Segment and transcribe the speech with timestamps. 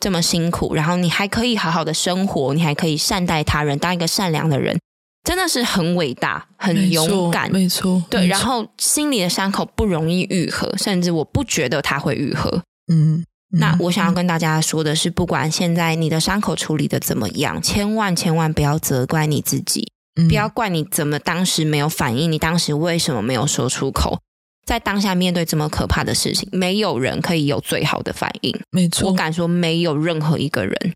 [0.00, 4.78] 这么辛苦，然后你还可以好好的生活，你还可以善待他人，当一个善良的人，
[5.24, 7.50] 真的是很伟大、很勇敢。
[7.50, 8.20] 没错，对。
[8.20, 8.30] 没错。
[8.30, 12.62] 然后心里的伤口不容易愈合，甚至我不觉得它会愈合。
[12.92, 13.24] 嗯。
[13.50, 19.90] 那我想要跟大家说的是，不管现在你的伤口处理的怎么样，千万千万不要责怪你自己，
[20.28, 24.20] 不要怪你怎么当时没有反应，你当时为什么没有说出口。
[24.68, 28.54] 在当下面对这么可怕的事情，没有人可以有最好的反应。
[28.70, 30.92] 没错，我敢说，没有任何一个人。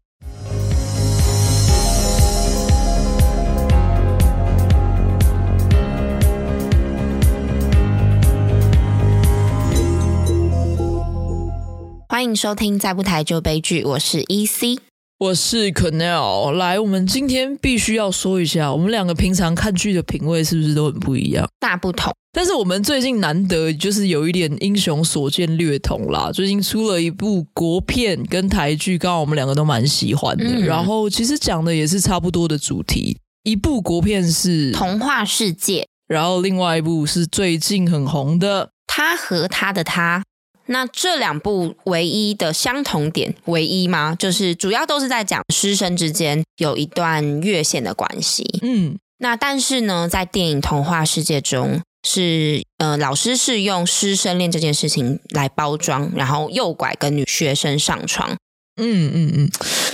[12.11, 14.81] 欢迎收听《再不台就悲剧》，我是 EC，
[15.19, 16.51] 我是 Quennel。
[16.51, 21.49] 来，我们今天必须要说一下，我们两个平常看剧的品味是不是都很不一样？
[21.59, 22.13] 大不同。
[22.35, 30.45] 但是我们最近难得就是有一点英雄所见略同啦，最近出了一部国片跟台剧，刚好我们两个都蛮喜欢的。
[30.47, 40.21] 嗯、然后其实讲的也是差不多的主题，一部国片是《童话世界》，然后另外一部是最近很红的《他和他的他》。
[40.67, 44.17] 那这两部唯一的相同点，唯一吗？
[44.19, 48.47] 就是主要都是在讲师生之间有一段越线的关系。
[48.63, 51.83] 嗯，那但是呢，在电影《童话世界》中。
[52.05, 58.37] 是呃，老师是用师生恋这件事情来包装，然后诱拐跟女学生上床。
[58.81, 59.51] 嗯嗯嗯，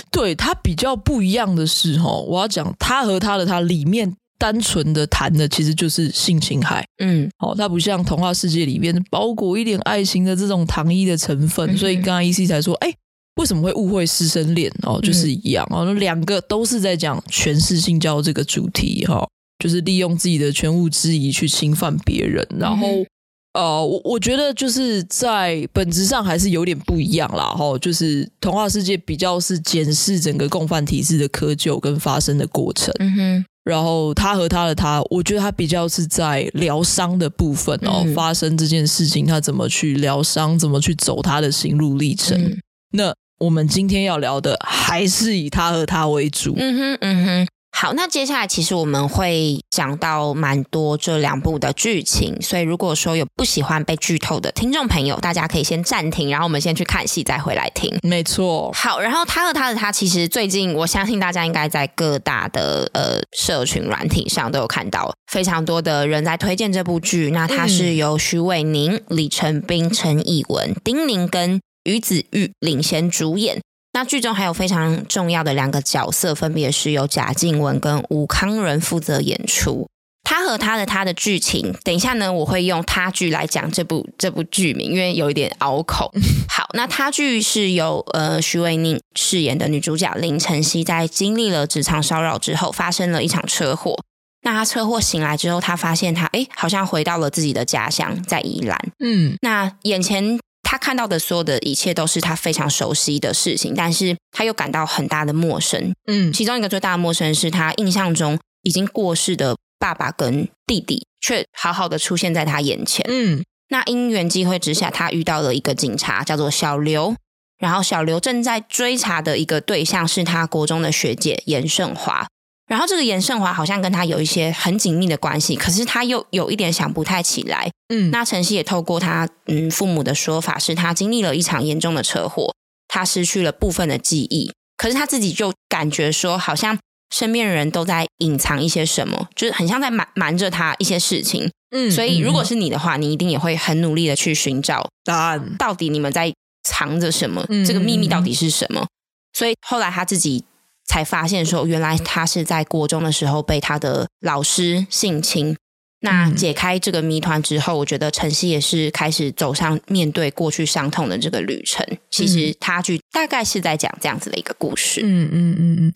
[0.09, 6.85] 对，他比较不一样的是哈，我要讲他和他的他里面单纯的谈的其实就是性侵害。
[7.03, 12.91] 嗯，哦，他不像童话世界里面包裹一点爱情的这种糖衣的成分，嗯、所以刚刚 EC 才说，哎，
[13.35, 14.71] 为什么会误会师生恋？
[14.83, 19.27] 哦，就是一样哦，两个都是在讲诠释性交这个主题哈。
[19.59, 23.05] 就是利用自己的权务之谊去侵犯别人，然后，嗯、
[23.53, 27.43] 呃，我我觉得就是在本质上还是有点不一样啦。
[27.45, 33.45] 哈，就是童话世界比较是检视整个共犯体制的窠臼跟发生的过程，嗯哼。
[33.65, 42.35] 然后他和他的他，我觉得他比较是在疗伤的部分哦，嗯、发生这件事情他怎么去疗伤，怎么去走他的心路历程。
[42.41, 42.57] 嗯、
[42.93, 47.47] 那我们今天要聊的还是以他和他为主，嗯哼，嗯哼。
[47.81, 57.89] 好，那接下来其实我们会讲到蛮多这两部的剧情，所以如果说有不喜欢被剧透的听众朋友，大家可以先暂停，然后我们先去看戏，再回来听。
[58.03, 58.69] 没错。
[58.73, 67.31] 好，然后他和他的他，其实最近我相信大家应该在各大的呃社群软体上都有看到非常多的人在推荐这部剧。
[67.31, 73.61] 那它是由徐玮宁、李成斌、陈以文、丁宁跟于子玉领衔主演。
[73.99, 79.89] 那剧中还有非常重要的两个角色，分别是由贾静雯跟吴康仁负责演出。
[80.23, 86.09] 他和他的他的剧情，等一下呢，我会用他剧来讲这部这部剧名，因为有一点拗口。
[86.47, 93.97] 好，那他剧是由呃许玮甯饰演的女主角林晨曦，在经历了职场骚扰之后，发生了一场车祸。
[94.43, 98.79] 那他车祸醒来之后，他发现他哎，好像回到了自己的家乡，在宜兰。
[99.03, 100.39] 嗯，那眼前。
[100.79, 105.93] 他看到的所有的一切都是他非常熟悉的事情，但是他又感到很大的陌生。
[106.07, 113.05] 嗯，其中一个最大的陌生是他印象中已经过世的爸爸跟弟弟，却好好的出现在他眼前。
[113.09, 117.15] 嗯，那因缘机会之下，他遇到了一个警察，叫做小刘。
[117.57, 122.25] 然后小刘正在追查的一个对象是他国中的学姐严胜华。
[122.69, 127.69] 然后这个严胜华好像跟他有一些很紧密的关系，可是他又有一点想不太起来。
[127.91, 132.53] 嗯，那晨曦也透过他嗯父母的说法，是他经历了一场严重的车祸，
[132.87, 136.77] 他失去了部分的记忆，可是他自己就感觉说，好像
[137.11, 141.49] 身边的人都在隐藏一些什么，就是很像在瞒瞒着他一些事情。
[141.71, 146.31] 嗯，所以如果是你的话，你一定也会很努力的去寻找答案，到底你们在
[146.63, 147.43] 藏着什么？
[147.49, 148.85] 嗯，这个秘密到底是什么？
[149.33, 150.45] 所以后来他自己。
[150.89, 155.55] 才发现说，原来他是在国中的时候被他的老师性侵。
[156.01, 161.85] 那解开这个谜团之后，我觉得晨曦也是开始走上面对过去伤痛的这个旅程。
[162.09, 165.01] 其实他剧大概是在讲这样子的一个故事。
[165.03, 165.93] 嗯嗯嗯嗯。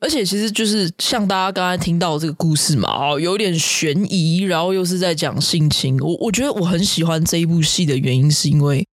[0.00, 5.96] 而且其实就是像大家刚才听到的这个故事嘛，哦，有点悬疑，然后又是在讲性侵。
[6.00, 8.86] 我我觉得我很喜欢这一部戏的原因，是因为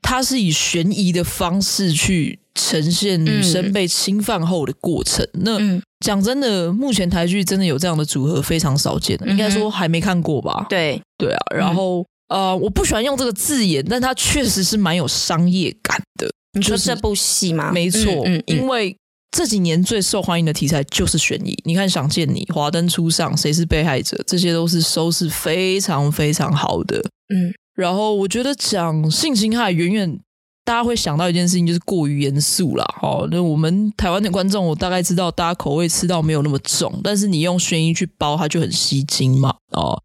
[0.00, 2.38] 它是以悬疑的方式去。
[2.58, 5.24] 呈现女生被侵犯后的过程。
[5.34, 10.66] 嗯、那讲真的，目前台剧真的有这样的组合非常少见，嗯、应该说还没看过吧？
[10.68, 11.38] 对对啊。
[11.54, 16.28] 然后、嗯、呃，我不喜欢用这个字眼，但它确实是蛮有商业感的。
[16.54, 17.70] 你说这部戏吗？
[17.72, 18.96] 没错，嗯、因为
[19.30, 21.56] 这几年最受欢迎的题材就是悬疑。
[21.64, 26.98] 你看《想见你》《华灯初上》《谁是被害者》，这些都是收视非常非常好的。
[27.32, 30.18] 嗯，然后我觉得讲性侵害远远。
[30.68, 32.84] 大家会想到一件事情，就是过于严肃了。
[33.00, 39.54] 哦，那我们台湾的观众，我大概知道大家口味吃到没有那么重，但是你用悬疑去包，它就很吸睛嘛。
[39.72, 39.98] 哦，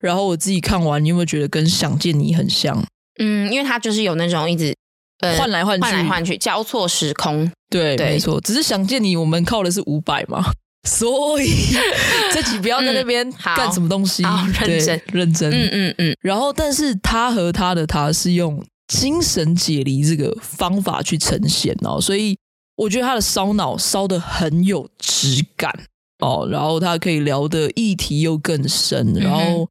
[0.00, 2.84] 然后我自己看完，你有没有觉得跟《想见你》很像？
[3.20, 4.74] 嗯，因为它就是有那种一直
[5.20, 7.48] 呃换来换去、换来换去、交错时空。
[7.70, 8.40] 对，对没错。
[8.40, 10.50] 只是《想见你》，我们靠的是五百嘛。
[10.82, 11.46] 所以
[12.34, 16.16] 这集不要在那边干什么东西，嗯、认真认真，嗯嗯嗯。
[16.20, 22.36] 然后，但是他和他的他是用精神解离这个方法去呈现哦，所以
[22.76, 25.70] 我觉得他的烧脑烧的很有质感
[26.18, 29.68] 哦，然后他可以聊的议题又更深，然后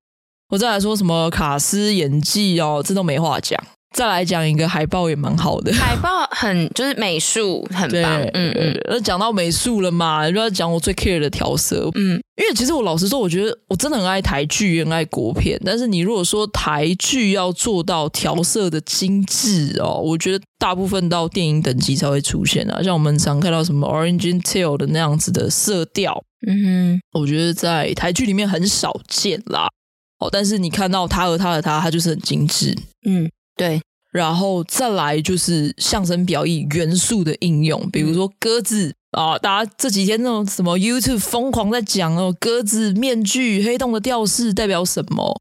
[0.49, 3.61] 我再来说什么卡斯演技哦，这都没话讲。
[3.97, 8.79] 再来讲一个海报也蛮好的，海报很就是美术很棒，嗯嗯。
[8.87, 15.59] 那讲到美术了嘛，就要讲我最 care 的调色，嗯，因为其实我老实说，我觉得我真的很爱台剧，很爱国片。
[15.65, 22.83] 但是你如果说台剧要做到调色的精致哦，我觉得大部分到电影等级才会出现啊。
[22.83, 29.67] 像我们常看到什么《Orange Intel》的那样子的色调，嗯哼，我觉得在台剧里面很少见啦。
[30.19, 32.77] 哦，但是你看到他和他的他，他就是很精致，
[33.07, 33.27] 嗯。
[33.57, 33.81] 对，
[34.17, 45.39] 然后再来就是象征表意元素的应用，比如说鸽子啊，大家这几天那种什么 YouTube 疯狂在讲哦，鸽子面具、黑洞的吊饰代表什么？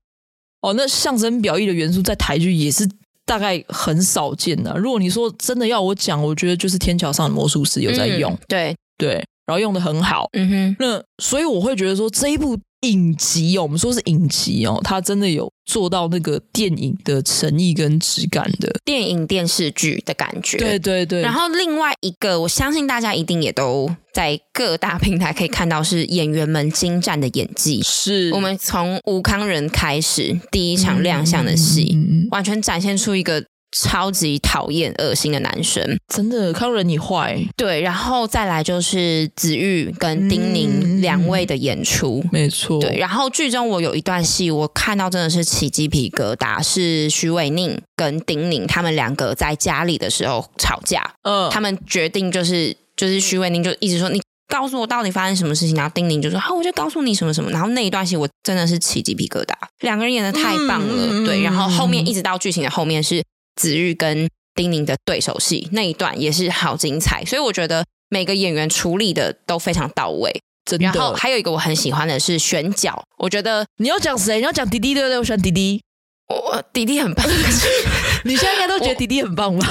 [0.60, 2.86] 哦，那象征表意的元素在台剧也是
[3.24, 4.76] 大概很少见的。
[4.76, 12.58] 如果你说真的要我讲，我觉得就是天桥上的魔术师有在用，嗯、对对，然后用的很好，嗯哼，那所以我会觉得说这一部。
[12.88, 20.56] 影集哦，我们说是影集哦，它真的有做到那个电影的诚意跟质感的电影电视剧的感觉。
[20.58, 21.22] 对对对。
[21.22, 27.82] 然后另外一个，我相信大家一定也都在各大平台可以看到，是演员们精湛的演技。
[27.82, 33.44] 是我们从吴康仁开始第一场亮相的戏，嗯、完全展现出一个。
[33.82, 37.38] 超级讨厌、恶心的男生，真的，慷仁你坏。
[37.56, 42.80] 对，然后再来就是子玉跟丁宁两位的演出，嗯、没错。
[42.80, 51.14] 对，然后剧中我有一段戏，我看到真的是起鸡皮疙瘩，是徐伟宁跟丁宁他们两个在家里的时候吵架。
[51.22, 57.50] 嗯，他们决定就是就是徐伟宁就一直说你告诉我到底发生什么事情，然后丁宁就说好，我就告诉你什么什么。
[57.50, 61.08] 然后那一段戏我真的是起鸡皮疙瘩，两个人演的太棒了。
[61.10, 63.22] 嗯、对，然后后面一直到剧情的后面是。
[63.56, 70.32] 子玉跟丁宁的对手戏那一段也是好精彩，所以我觉得每个演员处理的都非常到位。
[70.64, 70.84] 真的。
[70.84, 74.36] 然后还有一个我很喜欢的是选角，我觉得你要讲谁？
[74.36, 75.18] 你要讲迪迪对不对？
[75.18, 75.82] 我选迪迪，
[76.28, 77.26] 我迪迪很棒。
[78.24, 79.68] 你现在应该都觉得迪迪很棒吧？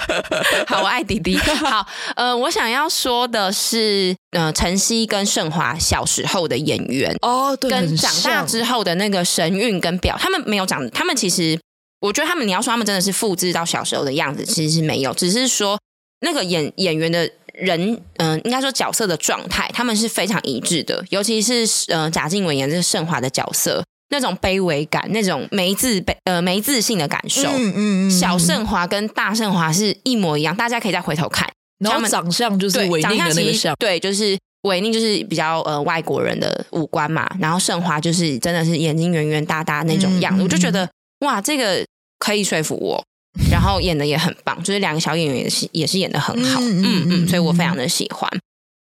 [0.68, 1.38] 好，我爱迪迪。
[1.38, 1.86] 好，
[2.16, 11.58] 呃，我想要说的是，呃，晨曦跟盛华小时候的演员哦，对，跟长大之后的那个神韵跟表，他们没有长，他们其实。
[12.00, 15.78] 我觉得他们，你要说他们真的是复制到小时候的样子，其实是没有，只是说
[16.20, 21.04] 那个演演员的人，嗯、呃，应该说角色的状态，他们是非常一致的。
[21.10, 31.46] 尤其是呃，贾静雯演这个盛华的角色，那种卑微感，那种没自卑呃没自信的感受，嗯嗯嗯，小盛华跟大盛华是一模一样，大家可以再回头看，
[31.84, 40.88] 然后长相就是韦宁的那个像，对，就是维宁就是比较呃外国人的五官嘛，然后盛华就是真的是眼睛圆圆大大那种样子，我就觉得
[41.20, 41.84] 哇，这个。
[42.20, 43.04] 可以说服我，
[43.50, 48.30] 然后演的也很棒，就是两个小演员也是也是演的很好，嗯嗯，嗯，所以我非常的喜欢。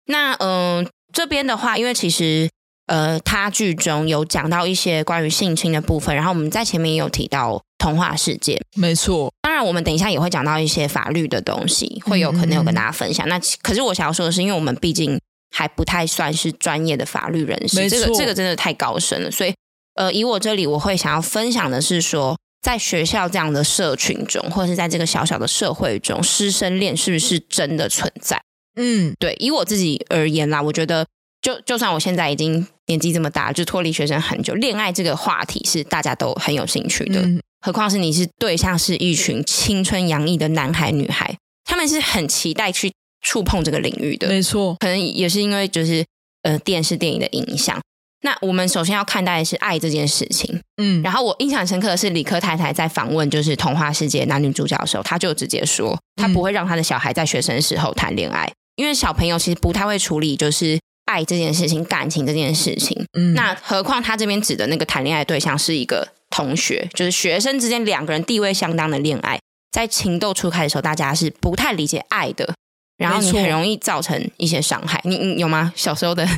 [0.07, 2.49] 那嗯、呃，这边的话，因为其实
[2.87, 9.33] 呃，他剧中有讲到一些关于性侵的部分，然后我们在前面也有提到童话世界，没错。
[9.41, 13.27] 当然，我们等一下也会讲到一些法律的东西，会有可能有跟大家分享。
[13.27, 15.19] 嗯、那可是我想要说的是，因为我们毕竟
[15.55, 19.55] 还不太算是专业的法律人士，这个这个真的太高深了，所以
[19.95, 22.37] 呃，以我这里我会想要分享的是说。
[22.63, 28.41] 在学校这样的社群中，或者是在这个小小的社会中，师生恋是不是真的存在？
[28.77, 29.35] 嗯，对。
[29.41, 31.05] 以我自己而言啦，我觉得
[31.43, 37.21] 就就算我现在已经年纪这么大，就脱离学生很久，恋爱这个话题是大家都很有兴趣的。
[37.21, 44.29] 嗯、何况是你是对象是一群青春洋溢的男孩女孩，他们是很期待去触碰这个领域的。
[44.29, 46.05] 没错，可能也是因为就是
[46.43, 47.81] 呃电视电影的影响。
[48.25, 69.41] 那我们首先要看待的是爱这件事情，嗯，然后我印象深刻的是理科太太在访问就是童话世界男女主角的时候，他就直接说，他不会让他的小孩在学生时候谈恋爱，因为小朋友其实不太会处理就是爱这件事情、感情这件事情，嗯，那何况他这边指的那个谈恋爱对象是一个同学，就是学生之间两个人地位相当的恋爱，
[69.73, 72.55] 在情窦初开的时候，大家是不太理解爱的，
[72.97, 75.73] 然后你很容易造成一些伤害，你你有吗？
[75.75, 76.29] 小时候的。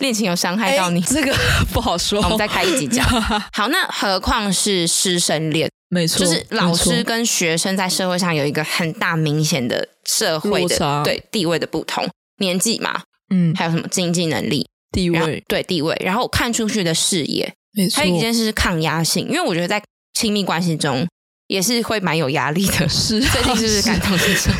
[0.00, 1.00] 恋情有伤害到你？
[1.02, 1.34] 这个
[1.72, 2.20] 不好说。
[2.24, 3.06] 我们再开一集讲。
[3.52, 5.70] 好，那何况是师生恋？
[5.88, 13.02] 没错，就是老师跟学生在社会上有一个很大明显的社会的对地位的不同，年纪嘛，
[13.34, 19.82] 嗯，还有什么经济能力、地位，对地位，然后看出去的视野，没错，还有一件事是抗压性，因为我觉得在
[20.14, 21.04] 亲密关系中
[21.48, 24.50] 也是会蛮有压力的，是最近是不是感同身受？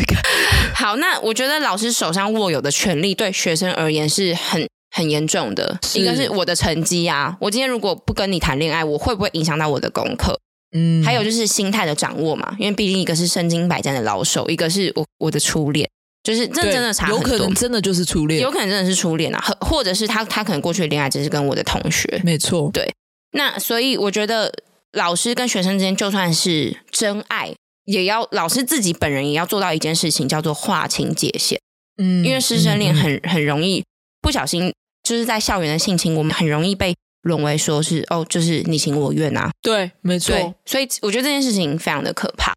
[0.74, 10.38] 好，那我觉得老师手上握有的权力对学生而言是很很严重的，一个是我的成绩啊，我今天如果不跟你谈恋爱，我会不会影响到我的功课？
[10.72, 15.88] 嗯，还有就是心态的掌握嘛，因为毕竟一个是身经百战的老手，一个是我我的初恋，
[16.22, 22.92] 就是这真的差很多，有可能真的就是初恋，有可能真的是初恋啊，或或者是他他可能过去的恋爱只是跟我的同学，没错，对。
[23.32, 24.52] 那所以我觉得
[24.92, 27.52] 老师跟学生之间就算是真爱，
[27.84, 31.60] 也要老师自己本人也要做到一件事情，叫做划清界限。
[32.00, 33.84] 嗯，因为师生恋很很容易
[34.20, 34.72] 不小心
[35.10, 36.94] 就是在校园的性侵，我们很容易被。
[37.24, 40.34] 沦为说是哦，就是你情我愿啊，对，没错。
[40.64, 42.54] 所以我觉得这件事情非常的可怕。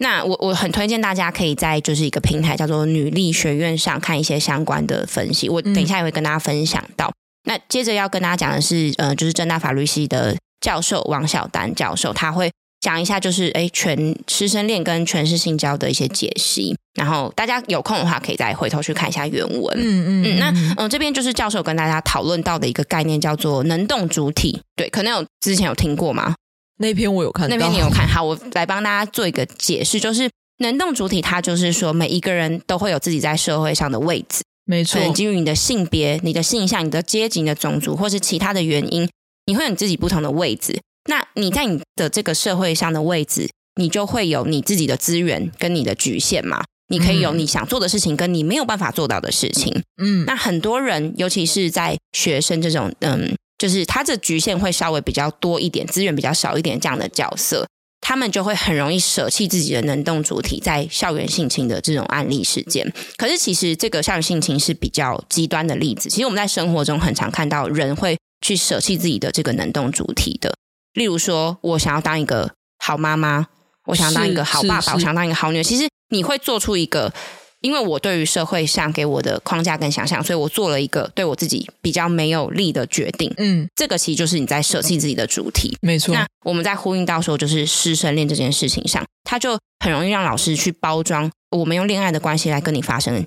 [0.00, 5.48] 那我我很推荐大家可以在就是一个平台叫做女力学院上看一些相关的分析。
[5.48, 7.08] 我等一下也会跟大家分享到。
[7.08, 12.52] 嗯、那接着要跟大家讲的是，呃，就是正大法律系的教授王晓丹教授，他会。
[12.82, 19.74] 讲一下，就是哎，全师生恋跟权势性交的一些解析，然后大家有空的话，可以再回头去看一下原文。
[19.78, 20.38] 嗯嗯嗯。
[20.40, 24.60] 那嗯、呃，这边就是教授跟大家讨论到的一个概念，叫做能动主体。
[24.74, 26.34] 对，可能有之前有听过吗？
[26.78, 28.06] 那篇我有看到，那篇你有看。
[28.08, 34.42] 好，我来帮大家做一个解释，就是能动主体，它就是说每一个人都会有自己在社会上的位置。
[34.64, 35.00] 没错。
[35.12, 39.08] 基于你的性别、你的性向、你的阶级、你的种族，或是其他的原因，
[39.46, 40.80] 你会有你自己不同的位置。
[41.08, 46.62] 那你在你的这个社会上的位置，你就会有你自己的资源跟你的局限嘛？
[46.88, 49.82] 你可以有你想做的事情，跟你没有办法做到的事情。
[50.02, 57.66] 嗯，那很多人，尤其是在学生这种，嗯，就是他这局限会稍微比较多一点，资源比较少一点这样的角色，
[58.02, 62.92] 他们就会很容易舍弃自己的能动主体，在校园性侵的这种案例事件。
[63.16, 70.52] 可是其实这个校园性侵是比较极端的例子，其实我们在生活中很常看到人会去舍弃自己的这个能动主体的。
[70.94, 73.46] 例如说，我想要当一个好妈妈，
[73.86, 75.62] 我想要当一个好爸爸，我想当一个好女儿。
[75.62, 77.12] 其实你会做出一个，
[77.60, 83.32] 因为我对于社会上给我的框架跟想象，所以我做了一个对我自己比较没有利的决定。
[83.38, 85.76] 嗯，这个其实就是你在舍弃自己的主体。
[85.80, 86.14] 没错。
[86.14, 93.26] 那我们在呼应到说，就是师生恋这件事情上，他就很容易让老师去包装我们用恋爱的关系来跟你发生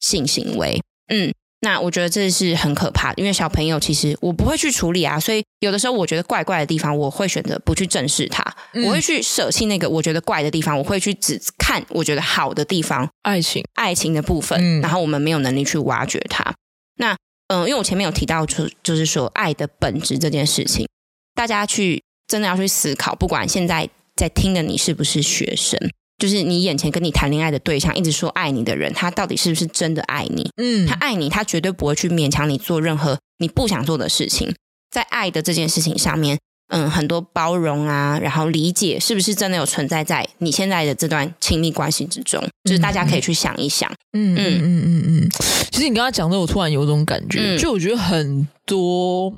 [0.00, 0.82] 性行为。
[1.08, 1.32] 嗯。
[1.62, 16.54] 那我觉得这是很可怕的，因为小朋友其实我不会去处理啊，所以有的时候我觉得怪怪的地方，我会选择不去正视它，嗯、我会去舍弃那个我觉得怪的地方，我会去只看我觉得好的地方，爱情爱情的部分，嗯、然后我们没有能力去挖掘它。
[16.96, 17.14] 那
[17.48, 20.88] 嗯，因为我前面有提到，就就是说爱的本质这件事情，
[21.34, 23.86] 大家去真的要去思考，不管现在
[24.16, 25.78] 在听的你是不是学生。
[26.20, 30.48] 就是你眼前跟你谈恋爱的对象，一直说爱你的人，他到底是不是真的爱你？
[30.58, 34.54] 嗯，他爱你，他绝对不会去勉强你做任何你不想做的事情。
[34.90, 42.38] 在爱的这件事情上面，嗯，很多包容啊，然后理解，是不是真的有存在在你现在的这段亲密关系之中？
[42.64, 43.90] 就是大家可以去想一想。
[44.12, 45.28] 嗯嗯嗯嗯嗯。
[45.70, 49.32] 其实你刚刚讲的，我突然有种感觉，嗯、就我觉得很多，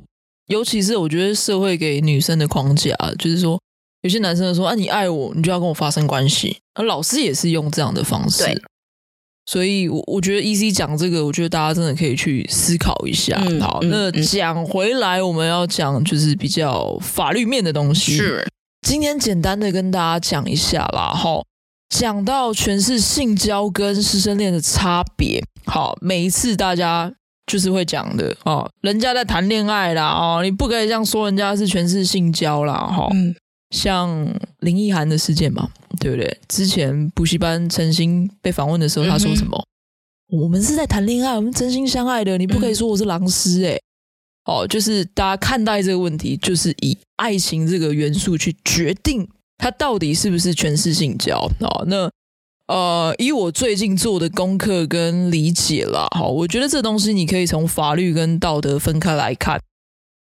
[0.49, 3.61] 尤其是我觉得社会给女生的框架，就是说。
[4.03, 8.63] 有些男生说：“啊，你爱我，你就要跟我发生关系。”而老师也是用这样的方式，对
[9.45, 13.37] 所以，我我觉得 EC 讲这个，我觉得大家真的可以去思考一下。
[13.45, 18.17] 嗯、好，嗯、那讲回来，我们要讲就是比较法律面的东西。
[18.17, 18.47] 是，
[18.87, 21.13] 今天简单的跟大家讲一下啦。
[21.13, 21.43] 哈，
[21.89, 25.43] 讲到全是性交跟师生恋的差别。
[25.67, 27.13] 好，每一次大家
[27.47, 32.75] 就是会讲的哦，人家在谈恋爱啦，哦，你不可以这样说，人家是全是性交啦。
[32.75, 33.09] 哈。
[33.13, 33.35] 嗯
[33.73, 34.09] 像
[34.61, 36.39] 林奕涵的事件嘛，对不对？
[36.47, 39.59] 之前补习班陈星被访问的时候，他说什么？
[40.33, 43.77] 嗯、我们是在谈恋爱，我们真心相爱的，你不可以说我是狼师哎。
[44.45, 51.51] 哦、嗯，就是大家看待这个问题，就是以爱情这个元素去决定他到底是不是权势性交。
[51.61, 52.11] 哦，那
[52.67, 59.61] 呃，以我最近做的功课跟理解啦，好，我觉得这东西你可以从法律跟道德分开来看。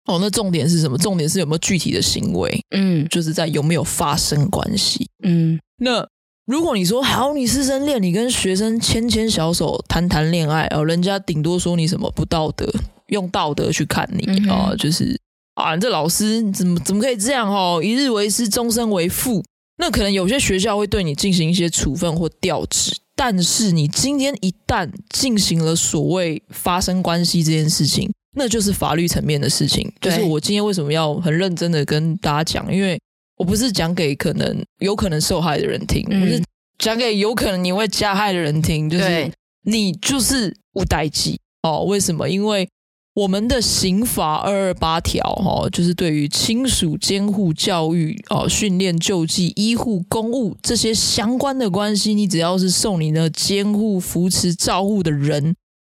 [0.07, 0.97] 哦，那重点是什么？
[0.99, 2.61] 重点是有没有具体的行为？
[2.71, 5.09] 嗯，就是在有没有发生关系？
[5.23, 6.07] 嗯，那
[6.47, 12.73] 如果你说好，你师生恋，你跟学生牵牵小手谈谈恋爱，哦，人家顶多说你什么不道德，
[13.09, 15.19] 用道德去看你啊、嗯哦，就是
[15.55, 17.53] 啊，你这老师怎么怎么可以这样？
[17.53, 19.43] 哦，一日为师，终身为父。
[19.79, 28.11] 那可能有些学校会对你进行一些处分或调职，但是你今天一旦进行了所谓发生关系这件事情。
[28.38, 33.00] 那就是法律层面的事情，就是我今天为什么要很认真的跟大家讲，因为
[33.38, 36.43] 我不是讲给可能有可能受害的人听，嗯、我是
[36.78, 39.33] 讲给有可能你会加害的人听，就是
[39.64, 41.85] 你就是无代际哦。
[41.85, 42.28] 为什么？
[42.28, 42.69] 因为
[43.14, 55.55] 我们的刑法二二八条哈，就是对于亲属监护、教育、哦训练、救济、医护、公务这些相关的关系，你只要是受你的监护、扶持、照护的人，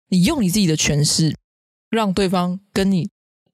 [0.10, 1.36] 你用你自己的权势
[1.98, 3.10] 让对方跟你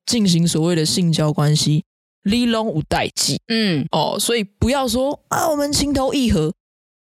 [0.06, 1.84] 进行所谓的性交关系，
[2.24, 3.40] 你拢有代际。
[3.48, 6.54] 嗯，哦，所以不要说啊，我们情投意合。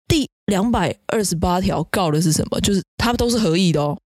[0.06, 2.60] 第两百二十八条告的是什么？
[2.60, 3.96] 就是他们都是合意的哦。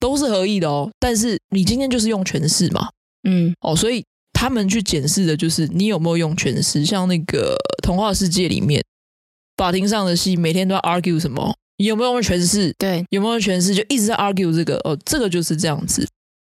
[0.00, 2.88] 都是合意的哦，但是你今天就是用权势嘛，
[3.28, 6.86] 嗯，哦，所以他们去检视的就是你有没有用权势。
[6.86, 8.80] 像那个童话世界里面，
[9.56, 12.72] 法庭上的戏，每天都要 argue 什么，你有没有用权势？
[12.78, 13.74] 对，有没有用权势？
[13.74, 16.08] 就一直在 argue 这个，哦，这个就是这样子。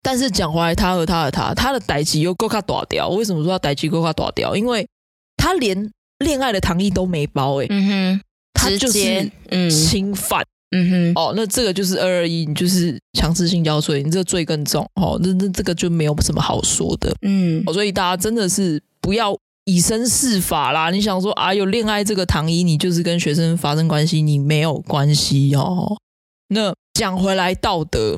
[0.07, 3.09] 但是讲回来，他和他的他，他的代志又够卡大条。
[3.09, 4.55] 为什么说他代志够卡大掉？
[4.55, 4.87] 因为
[5.35, 8.21] 他连恋爱的糖衣都没包，哎，嗯哼，
[8.53, 10.41] 他就是嗯侵犯。
[10.71, 20.89] 嗯哼，哦，那这个就是二二一，你就是强制性交罪，你这个罪更重，哦，那那这个就没有什么好说的，嗯，哦，所以大家真的是不要以身试法啦。
[20.89, 25.97] 你想说啊，有恋爱这个糖衣，你就是跟学生发生关系，你没有关系哦。
[26.47, 28.17] 那讲回来道德，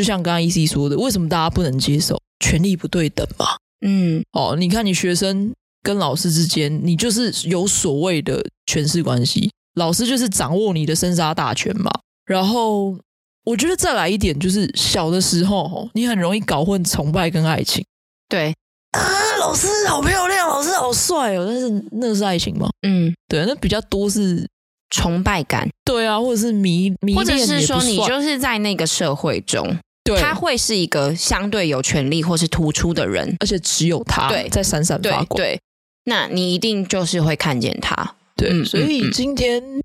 [0.00, 3.48] 就像刚刚 EC 说的，为什么大家不能接受权力不对等嘛？
[3.82, 5.52] 嗯，哦，你看你学生
[5.82, 9.50] 跟老师之间，你就是有所谓的权势关系。
[9.74, 11.90] 老师就是掌握你的生杀大权嘛，
[12.24, 12.98] 然后
[13.44, 17.84] 我觉得再来一点，就是小的时候，你很容易搞混崇拜跟爱情。
[18.26, 18.54] 对
[18.92, 19.00] 啊，
[19.38, 22.70] 老师好漂亮，老师好帅哦，但是那是爱情吗？
[22.88, 24.48] 嗯，对，那比较多是
[24.88, 25.68] 崇拜感。
[25.84, 29.76] 对啊，或者是迷迷恋，或者是说你就是在那个社会中，
[30.14, 34.48] 对，他会是一个相对有权力或是突出的人，而且只有他对。
[34.48, 35.36] 在闪闪发光。
[35.36, 35.60] 对，
[36.04, 38.14] 那你一定就是会看见他。
[38.36, 39.82] 对，嗯、所以今天、嗯、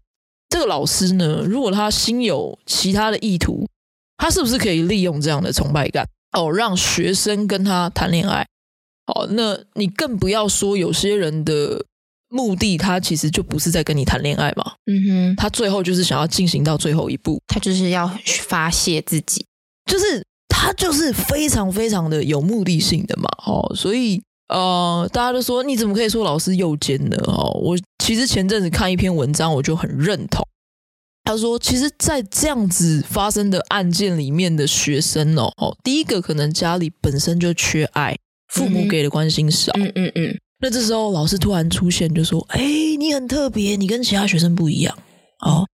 [0.49, 3.67] 这个老师呢，如果他心有其他的意图，
[4.17, 6.07] 他是不是可以利用这样的崇拜感？
[6.31, 8.45] 哦，让学生跟他谈恋爱？
[9.07, 11.85] 哦，那你更不要说有些人的
[12.29, 14.73] 目的，他其实就不是在跟你谈恋爱嘛。
[14.87, 18.09] 嗯哼，他最后就是想要进行到最后一步，他就是要
[18.41, 19.45] 发泄自己，
[19.85, 23.29] 就是他就是非常非常的有目的性的嘛。
[23.45, 24.21] 哦，所以。
[24.47, 27.17] 呃，大家都说你怎么可以说老师诱奸呢？
[27.25, 30.47] 哦，我其实前阵子看一篇文章，我就很认同。
[31.23, 38.15] 他说，其实，在这样子发生的案件里面的学生哦，哦，第一个可能家里本身就缺爱，
[38.53, 39.71] 父母给的关心少。
[39.77, 40.37] 嗯嗯嗯。
[40.59, 42.61] 那这时候老师突然出现，就说：“哎，
[42.99, 44.95] 你很特别，你跟其他学生不一样。
[45.39, 45.65] 哦，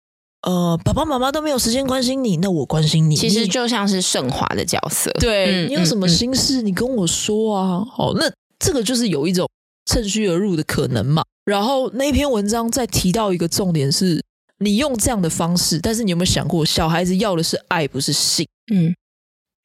[0.41, 3.15] 呃，爸爸妈妈都没有时间关心你，那我关心你。
[3.15, 5.11] 其实就像是盛华的角色。
[5.19, 7.85] 对，你有什么心事，你跟我说啊。
[7.97, 8.31] 哦，那。
[8.63, 9.49] 这个就是有一种
[9.87, 11.23] 趁虚而入的可能嘛。
[11.45, 14.23] 然后那篇文章再提到一个重点是，
[14.59, 18.47] 你用这样的方式，但是你有没有想过，小孩子要的是爱，不是性？
[18.71, 18.93] 嗯，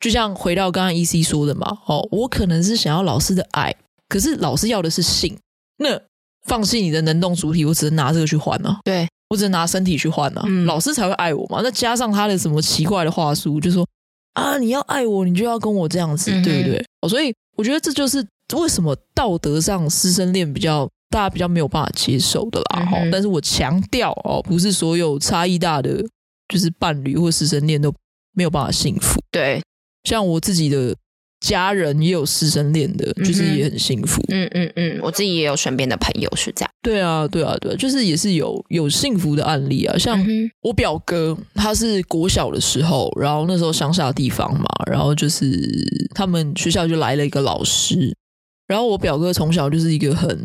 [0.00, 3.76] 就像回到刚刚 EC 说的嘛，哦，我可能是想要老师的爱，
[4.08, 5.36] 可是老师要的是性，
[5.76, 6.00] 那
[6.46, 8.78] 放弃你的能动主体，我只能拿这个去换啊。
[8.82, 10.42] 对，我只能拿身体去换啊。
[10.46, 11.60] 嗯，老师才会爱我嘛。
[11.62, 13.86] 那加上他的什么奇怪的话术，就说
[14.34, 16.84] 啊，你要爱我，你就要跟我这样子，嗯、对不对？
[17.00, 18.26] 哦，所以我觉得这就是。
[18.56, 22.86] 为什么道德上师生恋比较大家比较没有办法接受的啦？
[22.86, 26.00] 哈、嗯，但是我强调哦，不是所有差异大的
[26.46, 27.92] 就是伴侣或师生恋都
[28.34, 29.20] 没有办法幸福。
[29.32, 29.60] 对，
[30.04, 30.94] 像我自己的
[31.46, 34.20] 家人也有师生恋的，就是也很幸福。
[34.28, 36.70] 嗯嗯嗯，我自己也有身边的朋友是这样。
[36.82, 39.96] 对啊，对啊，对啊，就是也是有有幸福的案例啊。
[39.96, 40.24] 像
[40.62, 45.46] 我表哥，他是国小的时候，然后那时候乡下的地方嘛，然后就是
[46.14, 48.12] 他们学校就来了一个老师。
[48.66, 50.36] 然后我表哥从小就是一个很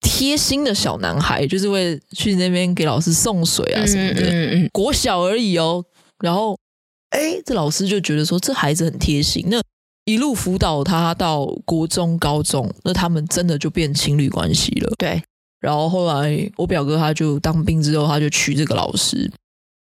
[0.00, 4.22] 贴心的小男孩，就是会去那边给老师送水啊什么的。
[4.22, 5.84] 嗯嗯嗯、国小而已哦。
[6.22, 6.56] 然后，
[7.10, 9.60] 哎，这老师就觉得说这孩子很贴心，那
[10.08, 14.90] 一路辅导他到国中、高中，那他们真的就变情侣关系了。
[14.96, 15.22] 对。
[15.60, 19.30] 然后后来我表哥他就当兵之后，他就娶这个老师，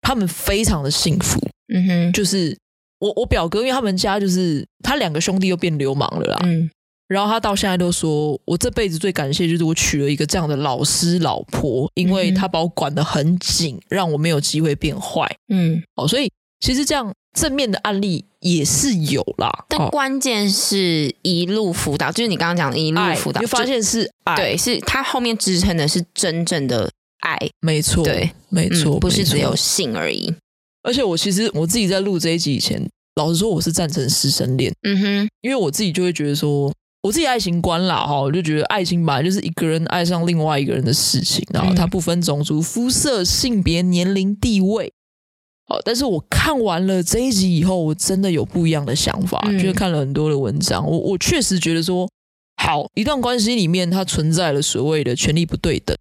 [0.01, 1.39] 他们非常的幸福。
[1.71, 2.57] 嗯哼，就是
[2.97, 6.39] 我我表哥，因为他们家就是他两个兄弟又变流氓了啦。
[6.43, 6.67] 嗯。
[7.07, 15.29] 然后他到现在都说，我这辈子最感谢就是我娶了一个这样的老师老婆，因为他把我管得很紧，让我没有机会变坏。
[15.49, 30.34] 嗯，哦，所以其实这样正面的案例也是有啦，但关键是一路辅导，就是你刚刚讲的一路辅导，就发现是爱，对，是他后面支撑的是真正的爱，没错，对，没错，不是只有性而已。
[30.82, 32.82] 而且我其实我自己在录这一集以前，
[33.15, 36.74] 老实说我是赞成师生恋，嗯哼，因为我自己就会觉得说。
[37.06, 44.91] 我自己爱情观啦，哈，我就觉得爱情本来就是一个人爱上另外一个人的事情，然后它不分种族、肤色、性别、年龄、地位。
[45.67, 52.08] 哦，但是我看完了这一集以后，我真的有不一样的想法，嗯、就是看了很多的文章，我我确实觉得说，
[52.58, 55.97] 好，一段关系里面它存在了所谓的权力不对等，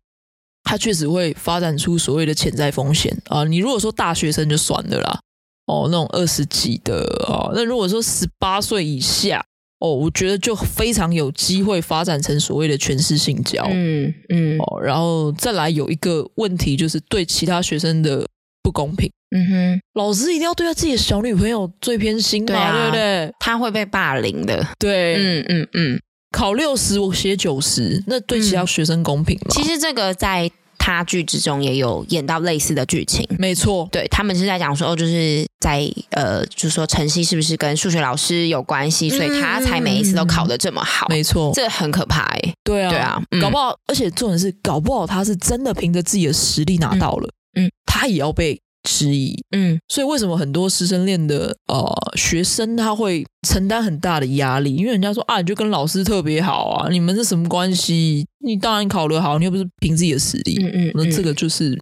[0.65, 3.45] 它确实会发展出所谓的潜在风险啊。
[3.45, 5.21] 你如果说大学生就算了啦，
[5.65, 9.43] 哦，那种二十几的哦，那如果说十八岁以下，
[9.79, 18.27] 哦，我觉得就非常有机会发展成所谓的权势性交，嗯嗯，哦，然后再来有一个问题就是对其他学生的
[18.63, 19.11] 不公平。
[19.37, 23.35] 嗯哼，老师一定要对他自己的小女朋友最偏心嘛，对，啊、对不对？
[23.41, 24.65] 他会被霸凌的。
[24.79, 29.49] 对，嗯嗯嗯，考六十我写九十，那对其他学生公平吗？
[29.51, 33.89] 其实这个在他剧之中也有演到类似的剧情，没错。
[33.91, 41.09] 对，他们是在讲说，就是在呃，就是说晨曦是不是跟数学老师有关系，所以他才每一次都考得这么好。
[41.09, 42.55] 没错，这很可怕哎、欸。
[42.63, 48.61] 对啊，对啊，搞不好，嗯、而且重点是，搞不好他是真的凭着自己的实力拿到了，嗯，嗯他也要被。
[48.85, 54.77] 质疑，嗯，所以为什么很多师生恋的呃学生他会承担很大的压力？
[54.77, 58.27] 因为人家说啊，你就跟老师特别好啊，你们是什么关系？
[58.45, 61.79] 你当然考得好，你又不是凭自己的实力，嗯嗯，那这个就是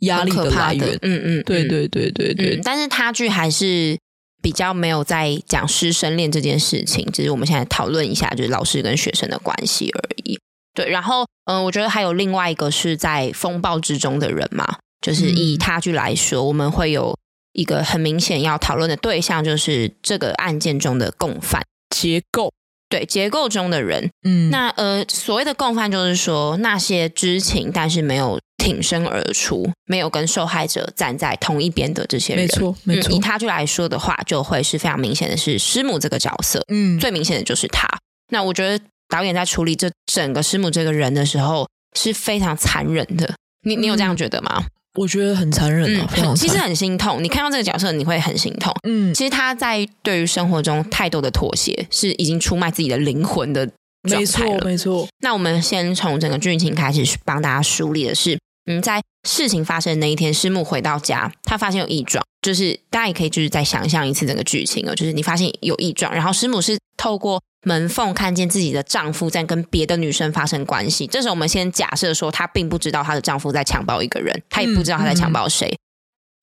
[0.00, 2.60] 压力的来源，嗯嗯，对对对对对。
[2.62, 3.96] 但是他剧还是
[4.42, 10.36] 比较没有在讲师生恋这件事情，只是我们现在讨论一下，就是老师跟学生的关系而已。
[10.74, 14.78] 对，然后嗯、呃，我觉得还有另外一个是在风暴之中的人嘛。
[15.02, 17.14] 就是以他剧来说，嗯、我们会有
[17.52, 22.50] 一个很明显要讨论的对象，就是这个案件中的共犯结构。
[22.88, 32.42] 对，结构中的人，嗯，那呃，所谓的共犯就是说那些知情但是没有挺身而出，没有跟受害者站在同一边的这些人。
[32.42, 33.10] 没错，没错。
[33.10, 37.88] 嗯、以他剧来说的话，就会是非常明显的是师母这个角色，嗯，最明显的就是他。
[38.28, 43.34] 那我觉得导演在处理这整个师母这个人的时候是非常残忍的。
[43.66, 44.66] 你你有这样觉得吗？
[44.94, 47.24] 嗯我觉得很残忍啊，嗯，其实很心痛。
[47.24, 48.70] 你看到这个角色，你会很心痛。
[48.86, 53.66] 嗯，其实他在对于生活中太多的妥协，是已经出卖自己的灵魂的。
[54.02, 55.08] 没错，没错。
[55.20, 67.40] 那我们先从整个剧情开始帮大家梳理的是，嗯，在事情发生的那一天，师母回到家，他发现有异状，就是大家也可以就是再想象一次整个剧情哦，就是你发现有异状，然后师母是透过。
[67.64, 75.78] 门缝看见自己的丈夫在跟别的女生发生关系，这时候我们先假设说，她并不知道她的丈夫在强暴一个人，她也不知道她在强暴谁，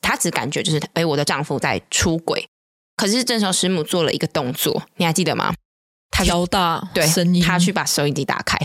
[0.01, 2.47] 她只感觉就是，哎，我的丈夫在出轨。
[2.95, 5.53] 可是这时候师母做了一个动作，你还记得吗？
[6.12, 8.58] 她调大对声音，她去把收音机打开，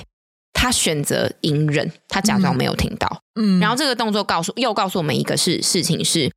[0.52, 3.20] 她选择隐忍，她假装没有听到。
[3.34, 6.32] 嗯，然后这个动作告诉又告诉我们一个事事情是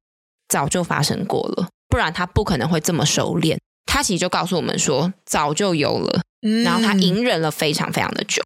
[0.47, 3.59] 早就发生过了，不然她不可能会这么熟练。
[3.87, 6.21] 他其实就告诉我们说，早就有了，
[6.63, 8.43] 然后他隐忍了非常非常的久，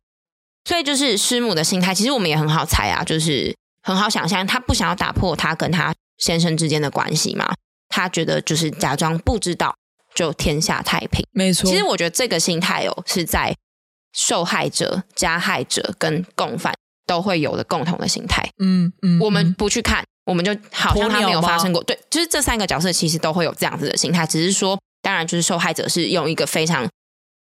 [0.64, 7.54] 所以就是师母的心态，其实我们也很好猜啊，就是很好想象，他不想要打破他跟他先生之间的关系嘛，
[7.90, 9.76] 他觉得就是假装不知道，
[10.14, 11.26] 就天下太平。
[11.32, 13.54] 没错，其实我觉得这个心态哦，是在
[14.14, 16.74] 受害者、加害者跟共犯
[17.08, 18.48] 都会有的共同的心态。
[18.60, 21.84] 嗯嗯，我们不去看，我们就好像他没有发生过。
[21.84, 24.80] 对，就是这三个角色其实都会有这样子的心态，只是说。
[25.02, 26.90] 当然，就是受害者是用一个非常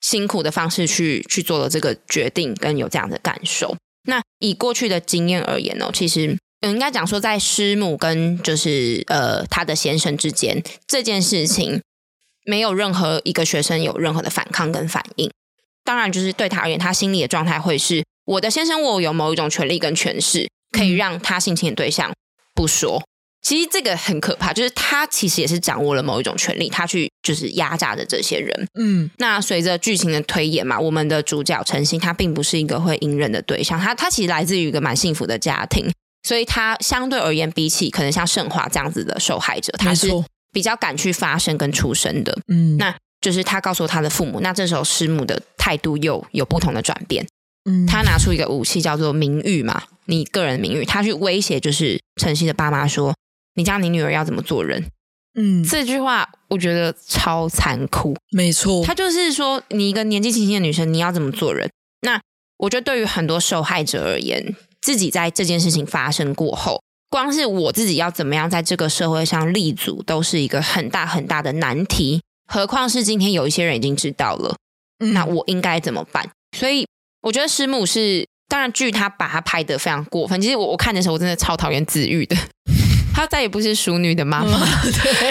[0.01, 3.77] 辛苦的方式去去做了这个决定，跟有这样的感受。
[4.09, 11.81] 那以过去的经验而言呢，其实应该讲说，在师母跟就是呃他的先生之间这件事情，
[12.45, 15.31] 没有任何一个学生有任何的反抗跟反应。
[15.85, 22.12] 当然，就是对他而言，他心里的状态会是：我的先生我有某一种权利跟权势，可以让他性侵的对象
[22.55, 23.03] 不说。
[23.42, 28.68] 其实这个很可怕，就是他其实也是掌握了某一种权利，他去就是压榨着这些人。
[28.78, 35.90] 嗯，那随着剧情的推演嘛，我们的主角陈星他并不是一个会隐忍的对象，他他其实来自于一个蛮幸福的家庭，
[36.22, 40.08] 所以他相对而言，比起可能像盛华这样子的受害者，他是
[40.52, 42.38] 比较敢去发声跟出声的。
[42.46, 47.26] 嗯，那就是他告诉他的父母，那这时候师母的态度又有不同的转变。
[47.68, 53.12] 嗯，他拿出一个武器叫做名誉嘛，你个人名誉，他去威胁就是晨曦的爸妈说。
[53.58, 54.84] 你教你女儿要怎么做人？
[55.38, 58.16] 嗯，这句话我觉得超残酷。
[58.31, 61.70] 没错，他就是说，你一个年纪轻轻的女生，你要怎么做人？
[62.01, 62.20] 那
[62.57, 72.22] 我觉得对于很多受害者而言，自己在这件事情发生过后，光是我自己要怎么样在这个社会上立足，都是一个很大很大的难题。
[72.49, 74.57] 何况是今天有一些人已经知道了，
[75.01, 76.31] 嗯，那我应该怎么办？
[76.57, 76.87] 所以
[77.20, 80.40] 我觉得师母是，当然剧他把他拍的非常过分。
[80.40, 82.35] 其实我我看的时候，我真的超讨厌自愈的。
[83.16, 84.59] 她再也不是淑女的妈妈，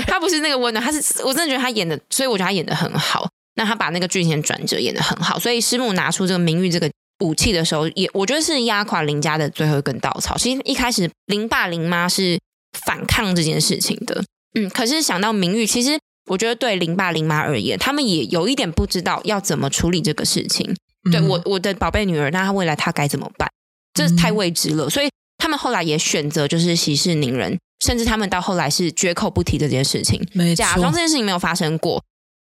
[0.08, 3.30] 她、嗯、 不是那个温暖，她是我真的觉得她演的，所以我觉得她演的很好。
[3.58, 6.90] 那她把那个剧情转折演的很好，所以师母拿出这个名誉这个
[7.24, 10.36] 武器的时候，也我觉得是压垮林家的最后一根稻草。
[10.36, 12.40] 其实一开始林爸林妈是
[12.86, 14.24] 反抗这件事情的，
[14.60, 20.76] 嗯，可是想到名誉，其实我觉得对林爸林妈而言，他们也有一点不知道要怎么处理这个事情。
[21.08, 23.48] 嗯、对我我的宝贝女儿，那她未来她该怎么办？
[23.94, 30.20] 这是太未知了，所以他们后来也选择就是息事宁人，甚至他们到后来是绝口不提这件事情，
[30.56, 32.04] 假装这件事情没有发生过。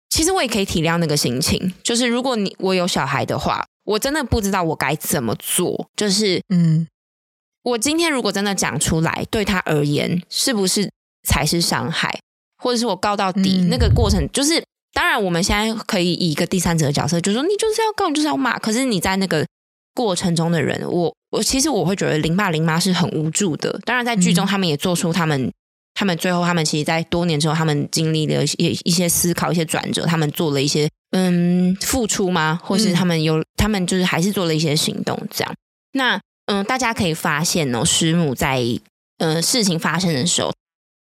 [0.08, 5.90] 其实我也可以体谅那个心情，就是如果你我有小孩的话，我真的不知道我该怎么做。
[5.96, 6.86] 就是，嗯，
[7.62, 10.90] 我今天如果真的讲出来，对他而言是不是
[11.28, 12.20] 才是伤害，
[12.62, 14.62] 或者是我告到底，嗯、那个过程，就是
[14.92, 18.58] 当然我们现在可以以一个第三者的角色，就是说你就是要告，你就是要骂。
[18.58, 19.44] 可是你在那个
[19.96, 23.80] 过程中的人，我我其实我会觉得林爸林妈是很无助的。
[23.86, 25.50] 当然在剧中他们也做出他们。
[25.98, 32.60] 他们最后，他们其实，在多年之后，他们经历了一些一些思考、一些转折，他们做了一些嗯付出吗？
[32.62, 35.54] 或是他们有，嗯、他们就是还是做了一些行动，这样。
[35.92, 36.20] 那
[36.52, 38.62] 嗯，大家可以发现哦，师母在
[39.16, 40.52] 嗯事情发生的时候，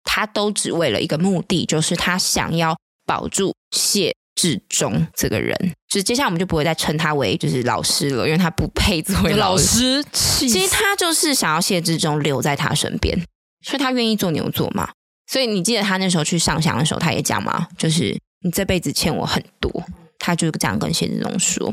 [0.03, 5.55] 他都只为了一个目的，就是他想要保住谢志忠这个人。
[5.89, 9.97] 就是接下来我们就不会再称他为就是老师了，因为他不配作为老师。
[9.97, 13.19] 老师其实他就是想要谢志忠留在他身边。
[13.65, 14.91] 所以他愿意做牛做马，
[15.25, 19.71] 所以你记得他那时候去上香的时候，他也讲嘛，就是你这辈子欠我很多，
[20.19, 21.71] 他就这样跟谢志忠说。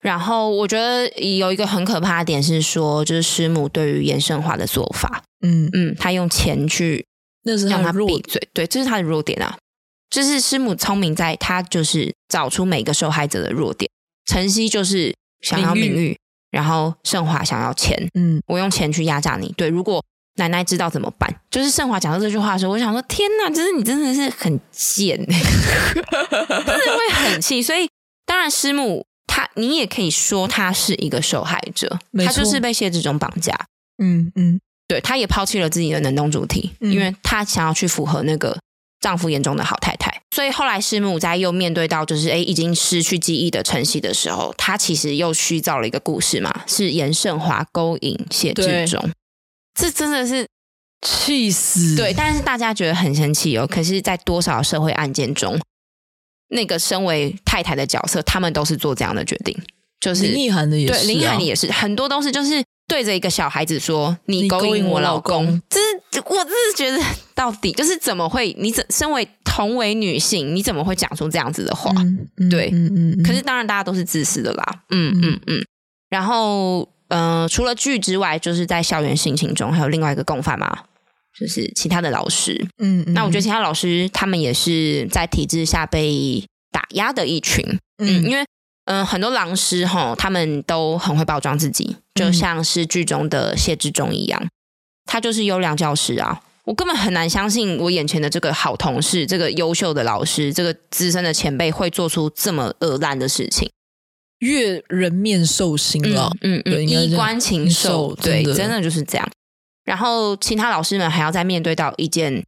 [0.00, 7.06] 然后我觉得有一个很可怕的点是说，就是师母对于严胜华的做法，嗯嗯，他用钱去
[7.44, 9.56] 那是让他闭嘴，对，这是他的弱点啊。
[10.12, 13.90] 就是师母聪明在，她就是找出每个受害者的弱点。
[14.26, 16.16] 晨曦就是想要名誉，
[16.50, 20.04] 然后盛华想要钱，嗯，我用钱去压榨你，对，如果。
[20.36, 21.30] 奶奶知道怎么办？
[21.50, 27.60] 就是盛华讲到这句话的时候，我想说：天哪，就是你真的是很贱，真的会很气。
[27.62, 27.86] 所以
[28.24, 31.98] 当然，师母她，你也可以说她是一个受害者。
[32.24, 33.54] 她就是被谢志忠绑架。
[34.02, 38.58] 嗯嗯，对，她也抛弃了自己的能动主体，嗯、因为她想要去符合那个
[39.02, 40.22] 丈夫眼中的好太太。
[40.34, 49.10] 所以后来师母在又面对到就是哎已经失去记忆的晨曦的时候，她其实又虚造了一个故事嘛，是严胜华勾引谢志忠。
[49.74, 50.46] 这真的是
[51.00, 51.96] 气死！
[51.96, 53.66] 对，但是大家觉得很生气哦。
[53.66, 55.58] 可是，在多少社会案件中，
[56.48, 59.58] 那个身为太太的角色，他们都是做这样的决定。
[59.98, 65.46] 就是林奕含的也是、啊，对，林奕含的也是，很多都是就是对着一个小孩子说：“你勾引我老公。
[65.46, 67.02] 老公”这是我真是觉得，
[67.34, 68.54] 到底就是怎么会？
[68.58, 71.90] 你怎身为同为女性，你怎么会讲出这样子的话？
[72.36, 73.16] 嗯、对，嗯嗯。
[73.18, 74.82] 嗯可是，当然大家都是自私的啦。
[74.90, 75.64] 嗯嗯嗯。
[76.10, 76.86] 然后。
[77.14, 80.84] 嗯、呃，除了剧之外，就是在校园性情中，还有另外一个共犯嘛，
[81.38, 82.58] 就是其他的老师。
[82.78, 87.62] 嗯，嗯，那我觉得其他老师他们也是在体制下被打压的一群。
[87.98, 88.42] 嗯，因为
[88.86, 94.48] 嗯、呃，很多狼师哈，他们都很会包装自己，就像是剧中的谢志忠一样，
[95.06, 96.42] 他就是优良教师啊。
[96.64, 103.68] 我根本很难相信，我眼前的这个好同事，这个优秀的老师，这个资深的前辈，会做出这么恶烂的事情。
[104.38, 109.28] 越人面兽心了，嗯嗯，衣冠禽兽，对，真的就是这样。
[109.84, 112.44] 然后其他老师们还要再面对到一件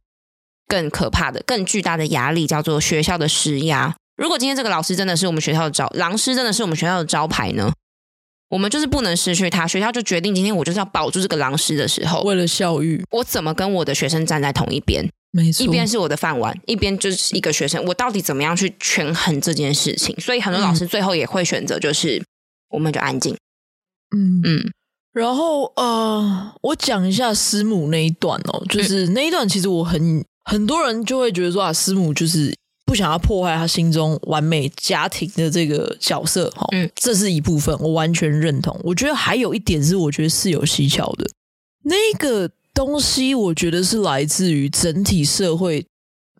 [0.67, 3.93] 更可怕的、更巨大的压力，叫做学校的施压。
[4.15, 7.73] 如果今天这个老师真的是我们学校的招，狼师真的是我们学校的招牌呢？
[8.49, 15.07] 我们就是不能失去他，学校就决定今天我就是要保住这个狼师的时候，为了校誉，我怎么跟我的学生站在同一边？
[15.31, 17.83] 没错，一边是我的饭碗，一边就是一个学生。
[17.85, 20.15] 我到底怎么样去权衡这件事情？
[20.19, 22.23] 所以很多老师最后也会选择，就是、嗯、
[22.69, 23.35] 我们就安静。
[24.15, 24.71] 嗯嗯。
[25.11, 32.53] 然后呃，我讲一下师母那一段哦，就是那一段，其实我很很多人就会觉得说啊，师母就是
[32.95, 36.65] 不想要破坏他心中完美家庭的这个角色哈。
[36.71, 38.79] 嗯，这是一部分，我完全认同。
[38.83, 41.27] 我觉得还有一点是，我觉得是有蹊跷的，
[41.83, 42.49] 那个。
[42.75, 45.85] 东西我觉得是来自于整体社会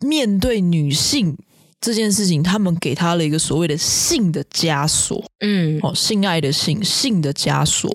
[0.02, 1.34] 面对女性
[1.80, 7.90] 这件事情，他们给他了一个所谓的性的枷锁，嗯，哦，性爱的性，性的枷锁，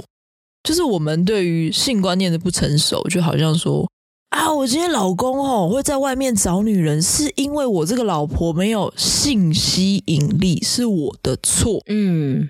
[0.63, 3.88] 就是我们对于性观念的不成熟，就好像说
[4.32, 12.50] 啊，我今天老公哦会在外面找女人，是因为我这个老婆没有性吸引力，是我的错，嗯。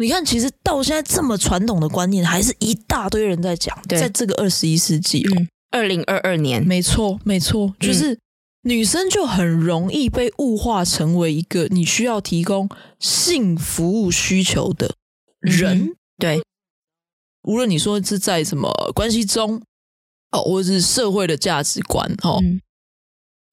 [0.00, 3.76] 你看，其实到现在这么传统的观念，还是一大堆人在讲。
[3.88, 5.26] 对在这个二十一世纪，
[5.72, 8.18] 二零二二年，没错，没错，就是、嗯、
[8.62, 12.68] 女生就很容易被物化成为一个你需要提供
[13.00, 14.94] 性服务需求的
[15.40, 15.86] 人。
[15.86, 16.42] 嗯、对，
[17.42, 19.60] 无论你说是在什么关系中，
[20.30, 22.60] 哦，或者是社会的价值观，哦，嗯、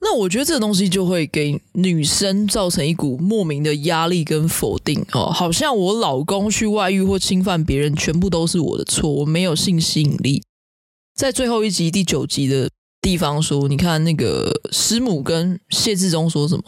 [0.02, 10.44] 那我觉得这个东西就会给女生造成一股莫名的压力跟否定哦，好像我老公去外遇或侵犯别人，全部都是我的错，我没有性吸引力。
[11.16, 12.70] 在最后一集第九集的
[13.02, 16.64] 地方说，你看那个师母跟谢志忠说什么？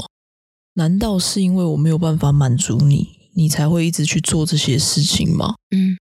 [0.75, 5.55] 难道是因为我没有办法满足你，你才会一直去做这些事情吗？
[5.71, 5.97] 嗯，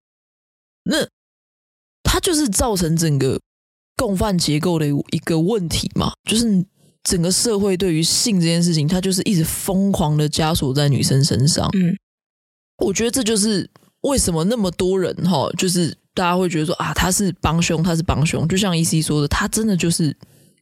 [0.85, 1.09] 那
[2.03, 3.41] 他就是造成整个
[3.97, 6.65] 共犯结构的一个问题嘛，就是。
[7.09, 11.71] 整个社会对于性这件事情，它就是一直疯狂的枷锁在女生身上。
[11.75, 11.97] 嗯，
[12.79, 18.49] 我觉得这就是为什么那么多人哈，就是大家会觉得说啊，他是帮凶，他是帮凶。
[18.49, 20.13] 就像 EC 说的，他真的就是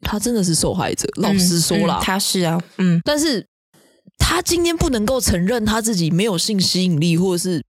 [0.03, 1.09] 他真的是受害者。
[1.15, 3.47] 老实说啦，嗯嗯、他是啊，嗯，但是
[4.19, 7.65] 他今天不能够承认他自己没有性吸引力，或者是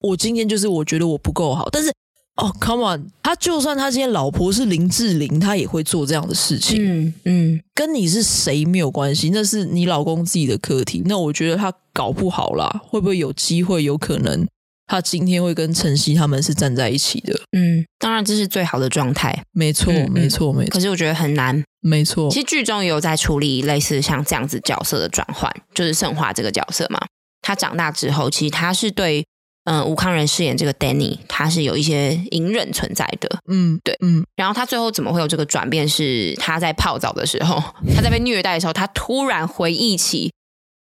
[0.00, 1.92] 我今天就是我觉得我不够好，但是。
[2.36, 3.10] 哦、oh，Come on！
[3.22, 6.76] 他就算他今天老婆是林志玲，他也会做这样的事情。
[6.78, 11.02] 嗯嗯，跟你是谁没有关系，那是你老公自己的课题。
[11.06, 13.82] 那我觉得他搞不好啦，会不会有机会？
[13.82, 14.46] 有可能
[14.86, 17.32] 他今天会跟晨曦他们是站在一起的。
[17.56, 19.42] 嗯，当然这是最好的状态。
[19.52, 20.70] 没错，嗯、没错，没错。
[20.70, 21.64] 可是我觉得很难。
[21.80, 27.00] 没错，其实剧中也有在处理类似像这样子角色的转换，就是盛华这个角色嘛。
[27.40, 29.24] 他长大之后，其实他是对。
[29.66, 33.28] 嗯，吴康仁饰演这个 Danny，他是有一些隐忍存在的。
[33.50, 34.24] 嗯，对，嗯。
[34.36, 35.88] 然后他最后怎么会有这个转变？
[35.88, 37.60] 是他在泡澡的时候，
[37.92, 40.32] 他在被虐待的时候，他突然回忆起，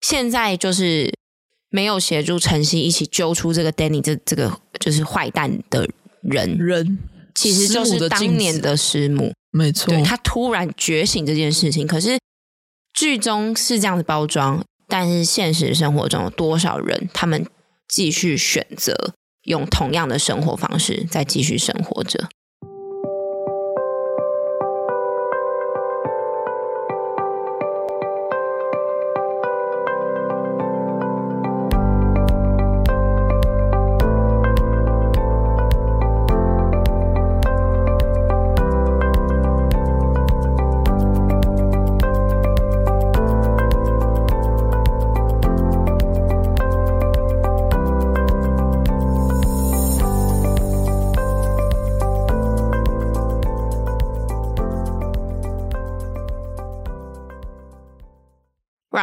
[0.01, 1.15] 现在就是
[1.71, 5.89] 没有协助晨曦一起揪出这个 Danny 这这个就是坏蛋的
[6.23, 6.99] 人，人
[7.37, 9.95] 其实就是当年的师母，没错。
[9.95, 12.19] 对，他突然觉醒这件事情，可是
[12.93, 17.47] 剧中是这样子包装，但是现实生活中有多少人他们？
[17.88, 22.29] 继续选择用同样的生活方式，再继续生活着。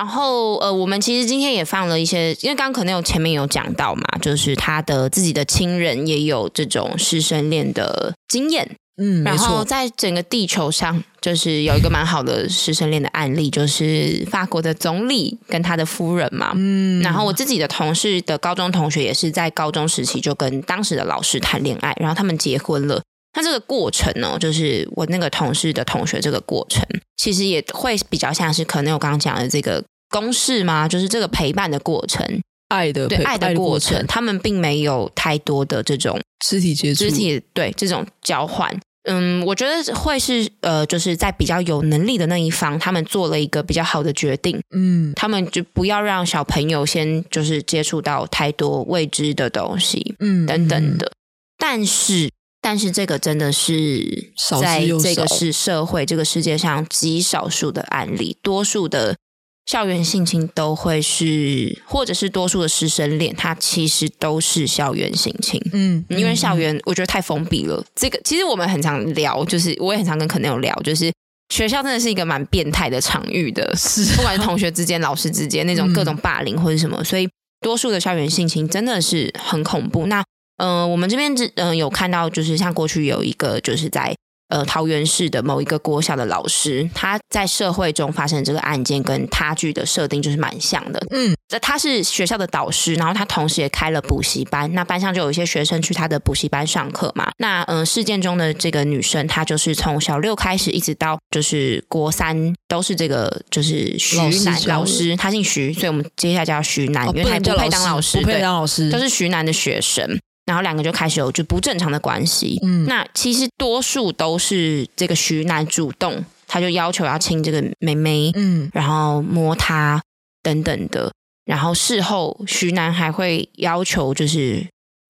[0.04, 8.70] 然后，呃，我们其实今天也放了一些，因为刚刚可能有前面有讲到嘛，就是他的自己的亲人也有这种师生恋的经验，
[9.02, 23.02] 嗯，然后在整个地球上，就是有一个蛮好的师生恋的案例，就是法国的总理跟他的夫人嘛，嗯，然后我自己的同事的高中同学也是在高中时期就跟当时的老师谈恋爱，然后他们结婚了。
[23.36, 26.86] 那这个过程呢，就是我那个同事的同学这个过程，
[27.16, 29.82] 其实也会比较像是可能我刚刚讲的这个。
[30.14, 30.88] 公式吗？
[30.88, 32.24] 就是这个陪伴的过程，
[32.68, 38.80] 爱的对爱的过程，他们并没有太多的这种肢体接触，肢体对这种交换。
[39.06, 44.62] 嗯，我觉得会是呃，就是在比较有能力的那一方，他们做了一个比较好的决定。
[44.74, 51.08] 嗯，他们就不要让小朋友先就是接触到太多未知的东西，嗯，等等的。
[51.08, 51.16] 嗯、
[51.58, 52.30] 但是，
[52.62, 59.18] 但是这个真的是在这个是社会这个世界上极少数的案例，多数的。
[59.66, 65.62] 校园性侵都会是，或者是多数的师生恋，它其实都是校园性侵。
[65.72, 67.84] 嗯，因为校园我觉得太封闭了。
[67.96, 71.12] 这个其实我们很常聊，就是我也很常跟可能有聊，就是
[71.54, 77.30] 学校真的是一个蛮变态的场域的，是啊，不管是同学之间、老师之间那种各种霸凌或者什么，所以
[77.62, 80.08] 多数的校园性侵真的是很恐怖。
[80.08, 80.22] 那
[80.58, 84.14] 呃，我们这边只嗯、呃、有看到，就是像过去有一个就是在。
[84.54, 91.04] 呃，桃园市的某一个国小的老师，他在社会中发生这个案件，跟他剧的设定就是蛮像的。
[91.10, 94.72] 嗯，这他是学校的导师，然后他同时也开了补习班。
[94.76, 97.32] 那班上就有一些学生去他的补习班上课嘛。
[97.40, 110.20] 那嗯、呃，事件中的这个女生，她就是从小六开始，一直到就是国三，都是这个就是徐楠老师，他姓徐，所以我们接下来叫徐楠，哦、因为他不配当老师，不配当老师，都是徐楠的学生。
[110.46, 112.60] 然后两个就开始有就不正常的关系。
[112.64, 120.02] 嗯，那其实多数都是这个徐男主动，他就要求要亲这个妹妹，嗯，然后摸她
[120.42, 121.12] 等等的。
[121.46, 124.66] 然后事后徐男还会要求就是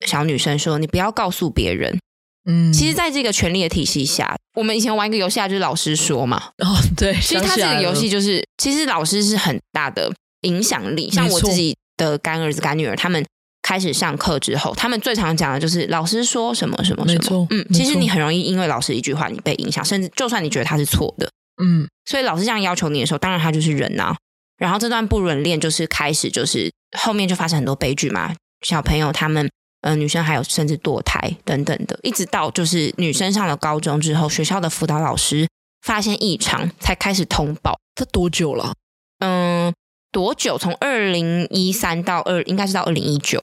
[0.06, 2.00] 小女生说：“你不要告诉别人。”
[2.46, 6.50] 嗯，其实，在这个权力的体系下，我们以前玩一个游戏啊，就是老师说嘛。
[6.58, 11.10] 哦，对，其实他这个游戏就是，其实老师是很大的影响力。
[11.10, 13.24] 像我自己的干儿子干女儿，他们。
[13.64, 17.48] 开始上课之后，他们最常讲的就是老师说什么什么什么。
[17.50, 21.28] 嗯，其实你很容易因为老师一句话你被影响，甚至就算你觉得他是错的，
[21.64, 24.16] 嗯，所以老师这样要求你的时候，当然他就是人啊。
[24.58, 28.36] 然后这段不伦恋就是开始，就是后面就发生很多悲剧嘛。
[28.62, 29.50] 小朋友他们，
[29.82, 35.48] 呃，女生还有甚至堕胎等等的，一直到就是女生上了高中之后，学校的辅导老师
[35.82, 37.78] 发现异常，才开始通报。
[37.96, 38.74] 这多久了？
[39.20, 39.74] 嗯，
[40.12, 40.58] 多久？
[40.58, 43.42] 从二零一三到二，应该是到二零一九，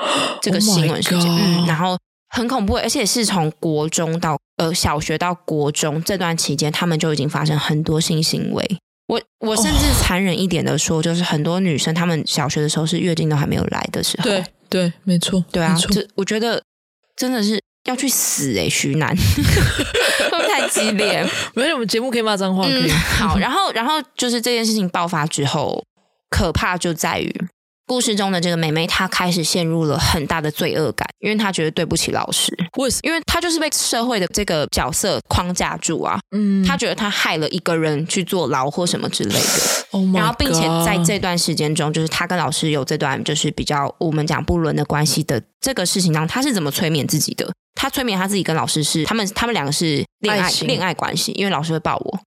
[0.40, 1.30] 这个新闻事件。
[1.30, 8.78] Oh 嗯，然后很恐怖，而且是从国中到呃小学到国中这段期间，他们就已经发生很多性行为。
[9.08, 11.04] 我我甚至残忍一点的说，oh.
[11.04, 14.24] 就是很多女生，她们小学的时候是月经都还没有来的时候。
[14.24, 16.62] 对对，没错，对啊，这我觉得
[17.14, 21.22] 真的是要去死哎、欸，徐楠， 会不会太激烈？
[21.54, 22.98] 没有，我们节目可以骂脏话，可以、嗯。
[23.18, 25.84] 好，然后然后就是这件事情爆发之后，
[26.30, 27.30] 可怕就在于。
[27.92, 32.50] 故事中的这个妹妹，她开始陷入了很大的罪恶感，因为她觉得对不起老师。
[32.78, 33.00] 为什么？
[33.02, 36.18] 因为她就是被社会的这个角色框架住啊。
[36.34, 39.50] 嗯，她觉得她害了一个人去坐牢或什么之类的。
[39.92, 40.16] Oh。
[40.16, 47.52] 然后，并且在这段时间中，就是她跟老师有这段就是比较我们讲不伦的关系的这个事情当中，她是怎么催眠自己的？
[47.74, 52.20] 她催眠她自己跟老师是他们他们两个是恋爱恋爱关系，因为老师会抱我，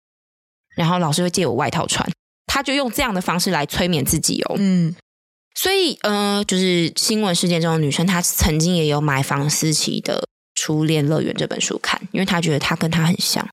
[0.76, 2.08] 然后老师会借我外套穿，
[2.46, 4.56] 她就用这样的方式来催眠自己哦。
[4.60, 4.96] 嗯。
[5.56, 10.20] 所以，呃，就是新闻事件中的女生，她曾经也有买房思琪的
[10.54, 13.48] 《初恋乐园》这本书看，因为她觉得她跟她很像，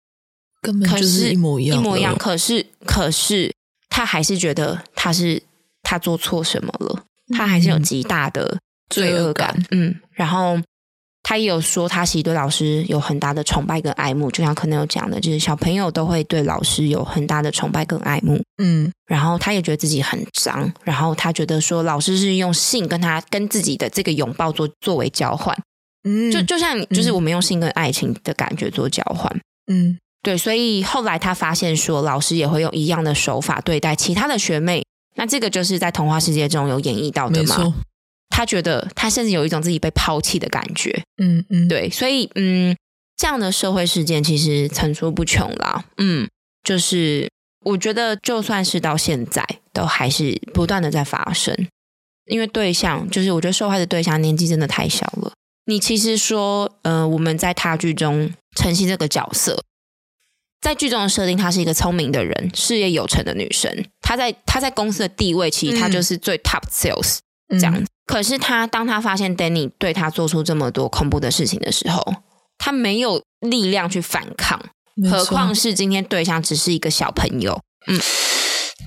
[0.60, 2.16] 根本就是一模一样，一模一样。
[2.18, 3.54] 可是，可是
[3.88, 5.42] 她还是觉得她是
[5.82, 8.58] 她做错什么了，她还是有极大的
[8.90, 9.64] 罪恶感。
[9.70, 10.60] 嗯，然后。
[11.22, 18.42] 他也有说，他其实对老师有很大的崇拜跟爱慕，就像可能有讲的，就是小朋友都会对老师有很大的崇拜跟爱慕。
[18.60, 25.56] 嗯，然后他也觉得自己很脏，然后他觉得说老师是用性跟他跟自己的这个拥抱做作为交换。
[26.02, 29.40] 嗯，就就像就是我们用性跟爱情的感觉做交换。
[29.68, 37.72] 嗯，对，所以后来他发现说，老师也会用一样的手法对待其他的学妹，那这个就是在童话世界中有演绎到的嘛。
[38.34, 42.74] 他觉得他甚至有一种自己被抛弃的感觉，嗯嗯，对，所以嗯，
[43.16, 46.26] 这样的社会事件其实层出不穷啦，嗯，
[46.64, 47.28] 就是
[47.66, 51.54] 我觉得就算是到现在，都还是不断的在发生，
[52.24, 55.32] 因为对象就是我觉得受害的对象年纪真的太小了。
[55.66, 59.62] 你其实说，呃，我们在他剧中呈现这个角色，
[60.60, 67.22] 在剧中的设定，她是一个聪明的人，事业有成的女生，她在她在公司的地位，其实她就是最 top sales、嗯、
[67.58, 67.86] 这样子。
[68.06, 72.14] 可是他，当他发现 Danny 对他做出这么多恐怖的事情的时候，
[72.58, 74.60] 他没有力量去反抗，
[75.10, 77.60] 何况是今天对象只是一个小朋友。
[77.86, 77.98] 嗯，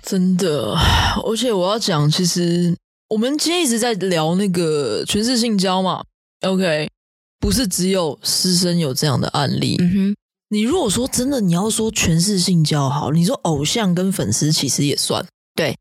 [0.04, 0.78] 真的，
[1.26, 2.76] 而且我要讲，其实
[3.10, 6.04] 我们今天一直在聊那个权势性交嘛
[6.42, 6.90] ，OK，
[7.40, 9.78] 不是只有师生有这样的案例。
[9.80, 10.16] 嗯哼，
[10.50, 15.76] 你如果说真的，你要说权势性交好，你说偶像跟粉丝其实也算对。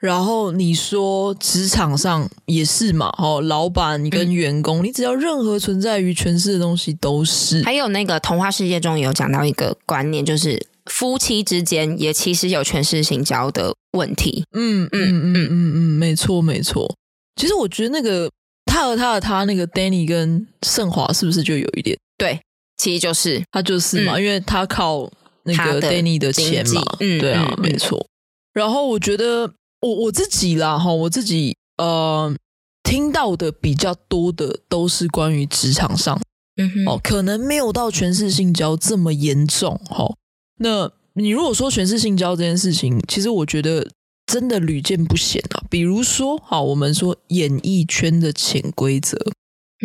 [0.00, 3.14] 然后你说职场上也是嘛？
[3.18, 7.62] 哦，老板跟员工，嗯、你只要任何存在于权势的东西都是。
[7.62, 14.42] 还有那个童话世界中有讲到一个观念，就是夫妻之间也其实有权势性交的问题。
[14.56, 16.96] 嗯嗯嗯嗯嗯，没错没错。
[17.36, 18.30] 其实我觉得那个
[18.64, 21.94] 他和他的他那个 Danny 跟盛华是不是就有一点？
[22.16, 22.40] 对，
[22.78, 25.10] 其实就是他就是嘛，嗯、因为他靠
[25.42, 26.82] 那个 Danny 的钱嘛。
[27.00, 28.06] 嗯，对啊，嗯、没错。
[28.54, 29.52] 然后我觉得。
[29.80, 32.34] 我我自己啦，哈，我自己呃
[32.82, 36.20] 听到的比较多的都是关于职场上，
[36.56, 40.14] 嗯哼，哦，可能没有到全是性交这么严重，哈。
[40.58, 43.88] 那你如果说全是性交这件事情，其实我觉得
[44.26, 45.64] 真的屡见不鲜啊。
[45.70, 49.16] 比如说，好，我们说演艺圈的潜规则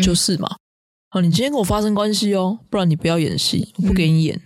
[0.03, 0.57] 就是嘛，
[1.09, 4.41] 好，你今天跟我发生关系哦，不然你不要演戏，我不给你演。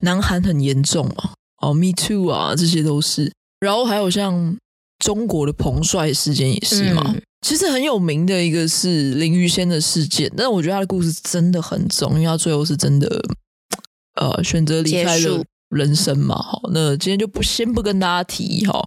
[0.00, 1.32] 南韩很严重嘛，
[1.62, 3.32] 哦，Me Too 啊，这些都是。
[3.60, 4.58] 然后还有像。
[5.00, 7.02] 中国的彭帅事件也是嘛？
[7.08, 13.20] 嗯、其实很有名的一个是林于仙的事件，但是我觉得他的故事真的很重，因为他最后是真的
[14.14, 16.36] 呃选择离开了人生嘛。
[16.36, 18.80] 好，那今天就不先不跟大家提哈。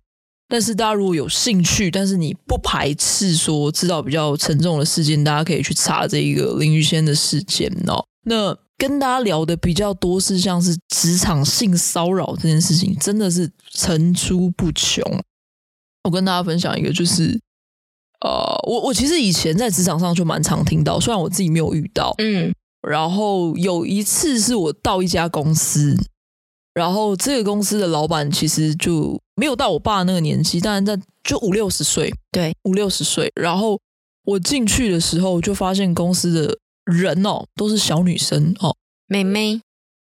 [0.47, 8.05] 但是大家如果有兴趣，但是你不排斥说知道比较沉重的事件，大家可以去查这一个林于仙的事件哦。
[8.25, 15.01] 那跟大家聊的比较多是像是职场性骚扰这件事情，真的是层出不穷。
[16.03, 17.39] 我跟大家分享一个，就是，
[18.21, 22.53] 呃，我我其实以前在职场上就蛮常听到，虽然我自己没有遇到，嗯，
[22.87, 25.95] 然后有一次是我到一家公司，
[26.73, 33.79] 然后这个公司的老板其实就没有到我爸那个年纪，但是在就五六十岁，对，五六十岁，然后
[34.25, 38.75] 我进去的时候就发现公司的人哦都是小女生哦，
[39.07, 39.61] 妹妹，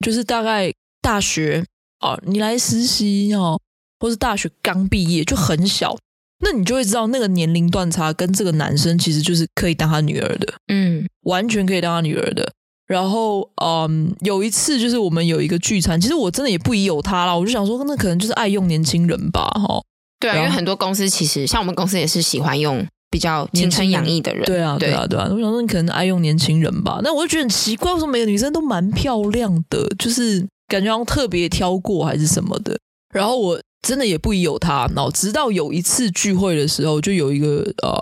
[0.05, 0.73] 就是大概
[1.03, 1.65] 大学
[1.99, 3.61] 啊，你来实习哦，
[4.03, 5.97] 或是大学刚毕业就很小，
[6.41, 12.51] 那你就会知道那个年龄段差跟这个男生其实就是可以当他女儿的，嗯，完全可以当他女儿的。
[12.89, 19.81] 然后，嗯，有一次就是我们有一个聚餐，其实我真的也不疑有他啦，我就想说，那可能就是爱用年轻人吧，哈。
[20.19, 24.45] 对啊，因为很多公司其实像我们公司也是喜欢用比较青春洋溢的人。
[24.45, 25.29] 对啊，对啊，对啊。
[25.31, 27.01] 我想说，你可能爱用年轻人吧。
[27.05, 32.77] 那我就觉得很奇怪，为什么每个女生都蛮漂亮的，就是感觉好像特别挑过还是什么的。
[33.15, 34.87] 然后我真的也不疑有他。
[34.95, 38.01] 然后直到有一次聚会的时候，就有一个呃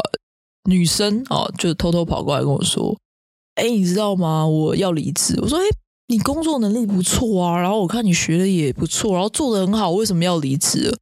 [0.69, 2.97] 女生啊，就偷偷跑过来跟我说。
[3.57, 4.47] 哎，你知道吗？
[4.47, 5.39] 我要离职。
[5.43, 5.65] 我说，哎，
[6.07, 10.97] 你工作能力不错啊，然后我看你学的也不错，然后做的很好，为什么要离职？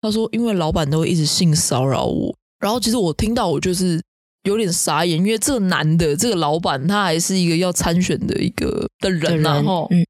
[0.00, 2.34] 他说，因为老板都一直性骚扰我。
[2.60, 4.00] 然后其实我听到我就是
[4.44, 10.06] 有点傻眼，因为这个男的，这个老板他还是一个要参选的一个的人，然后，嗯，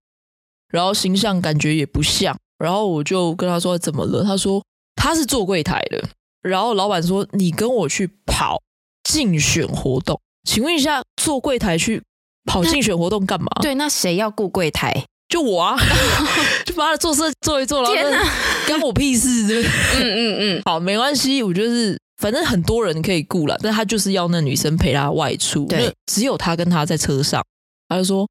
[0.68, 2.36] 然后形象感觉也不像。
[2.58, 4.24] 然后我就跟他说怎么了？
[4.24, 4.62] 他说
[4.96, 6.08] 他是做柜台的。
[6.42, 8.60] 然后老板说，你跟我去跑
[9.04, 10.18] 竞选活动。
[10.48, 12.02] 请问一下，做柜台去
[12.44, 13.48] 跑竞选活动干嘛？
[13.60, 15.04] 对，那谁要雇柜台？
[15.28, 15.76] 就我啊，
[16.64, 17.90] 就把他的做事做一做了。
[17.90, 18.24] 天哪，
[18.66, 19.62] 关我屁事！
[19.98, 27.44] 嗯嗯嗯，好，没关系，我就是反正很多人可以雇了，但他就是要那女生陪他外出，对，只有他跟他在车上，
[27.90, 28.26] 他就说：“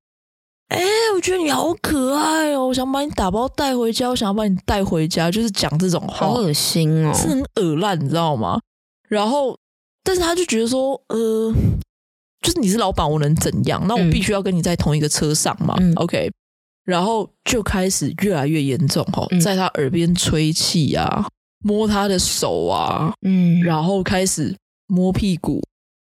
[0.67, 8.59] 哎、欸，我觉得你好可爱哦，我想把你打包带回家，我想要把你带回家。”就是讲这种话，好恶心哦，是很恶烂，你知道吗？
[9.07, 9.57] 然后，
[10.03, 11.53] 但是他就觉得说，呃。
[12.39, 13.83] 就是你是老板，我能怎样？
[13.87, 16.31] 那我必须要跟你在同一个车上嘛、嗯、？OK，
[16.85, 21.27] 然后就开始越来越严重哦，在他耳边吹气啊，
[21.65, 24.55] 摸他的手啊，嗯，然后开始
[24.85, 25.61] 摸屁股、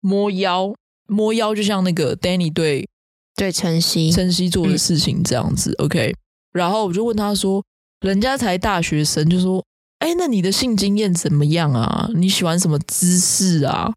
[0.00, 0.74] 摸腰、
[1.06, 2.88] 摸腰，就像那个 Danny 对
[3.36, 5.74] 对晨曦晨曦做的事情这样子。
[5.78, 6.14] 嗯、OK，
[6.52, 7.62] 然后我就问他说
[8.00, 9.64] ：“人家才大学生，就说，
[9.98, 12.08] 哎，那你的性经验怎么样啊？
[12.14, 13.92] 你喜欢什么姿势啊？”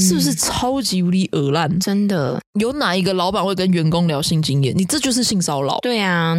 [0.00, 1.80] 是不是超级无敌恶烂？
[1.80, 4.72] 真的，有哪一个老板会跟员工聊性经验？
[4.78, 5.76] 你这就是性骚扰。
[5.82, 6.36] 对啊，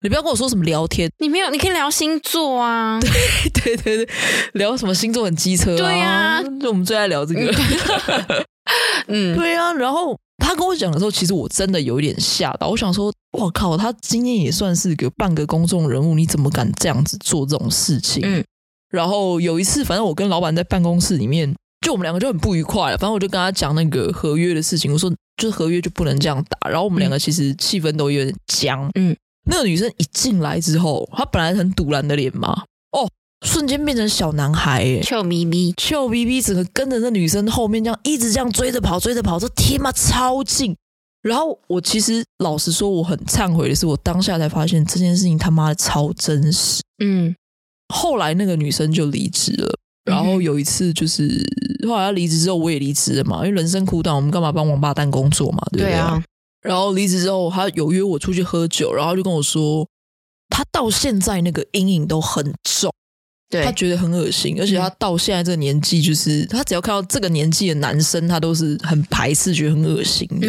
[0.00, 2.98] 你不要跟我说什么聊天，你没有，你可以聊星座啊。
[3.52, 4.14] 对对对对，
[4.54, 5.76] 聊什么星座很机车啊？
[5.76, 7.54] 对啊，就我们最爱聊这个。
[9.08, 9.74] 嗯， 对啊。
[9.74, 12.68] 然后他跟我讲的时候，其实我真的有一点吓到。
[12.68, 18.22] 我想说，我靠，他今天也算是个半个公众人物，你怎么敢这样子做这种事情？
[18.24, 18.44] 嗯。
[18.90, 21.54] 然后有一次，反正我跟老板在办公室里面。
[21.84, 28.88] 就我们两个就很不愉快了，反正我就跟他讲那个合约的事情，我说就是合约就不能这样打，然后我们两个其实气氛都有点僵。
[28.94, 29.16] 嗯，
[29.50, 32.62] 那个女生一进来之后，她本来很堵然的脸嘛，哦，
[33.42, 40.76] 瞬间变成小男孩，哎，臭咪咪，臭咪咪，整个跟着那女生后面这样一直这样追着跑，追着跑，这天妈超近。
[41.22, 46.82] 然后我其实老实说，我很忏悔的是，我当下才发现这件事情他妈的超真实。
[47.04, 47.34] 嗯，
[47.94, 49.78] 后来那个女生就离职了。
[50.04, 51.40] 然后有一次，就是
[51.86, 55.90] 后来她离职之后，我也离职了嘛，因为人生苦短，我们干嘛帮王八蛋工作嘛，对不对？
[55.90, 56.20] 对啊。
[56.60, 59.86] 然后离职之后，她有约我出去喝酒，然后就跟我说，
[60.48, 62.92] 她到现在那个阴影都很重，
[63.52, 70.48] 对，他觉得很恶心，而且他到现在这个年纪，就是他只要看到这个年纪的男生，他都是很排斥，觉得很恶心的。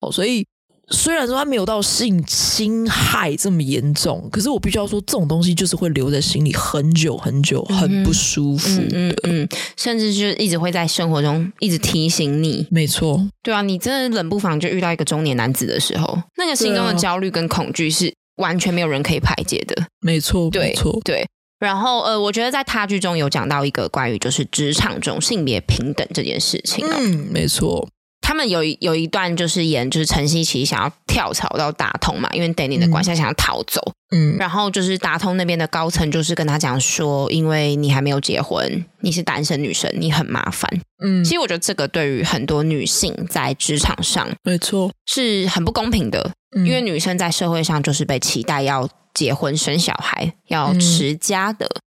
[0.00, 0.44] 哦，所以。
[0.90, 8.88] 虽然说他没有到性侵害这么严重，可是我必须要说，这种东西就是会留在心里很久很久，很不舒服的。
[8.94, 12.66] 嗯，嗯，嗯，甚至就一直会在生活中一直提醒你。
[12.70, 19.76] 没错，对啊，你真的冷不防就遇到一个中年男子的时候，那个心中的焦虑跟恐惧是完全没有人可以排解的。
[20.00, 21.28] 没错，对，没错，对。
[21.58, 26.86] 然后呃，我觉得在他剧中有讲到一个关于就是职场中性别平等这件事情。
[26.88, 27.88] 嗯，没错。
[28.20, 33.80] 他们有有一段就是演，就是陈希奇想要跳槽到达通嘛，因为 Danny 的关系，想要逃走。
[34.14, 40.70] 嗯，然后就是达通那边的高层就是跟他讲说，因为你还没有结婚，你是单身女生，你很麻烦。
[41.02, 46.30] 嗯，其实我觉得这个对于很多女性在职场上，没错，是很不公平的。
[46.54, 48.86] 嗯，因为女生在社会上就是被期待要
[49.18, 51.66] 结婚生小孩，要持家的。
[51.66, 51.82] 嗯，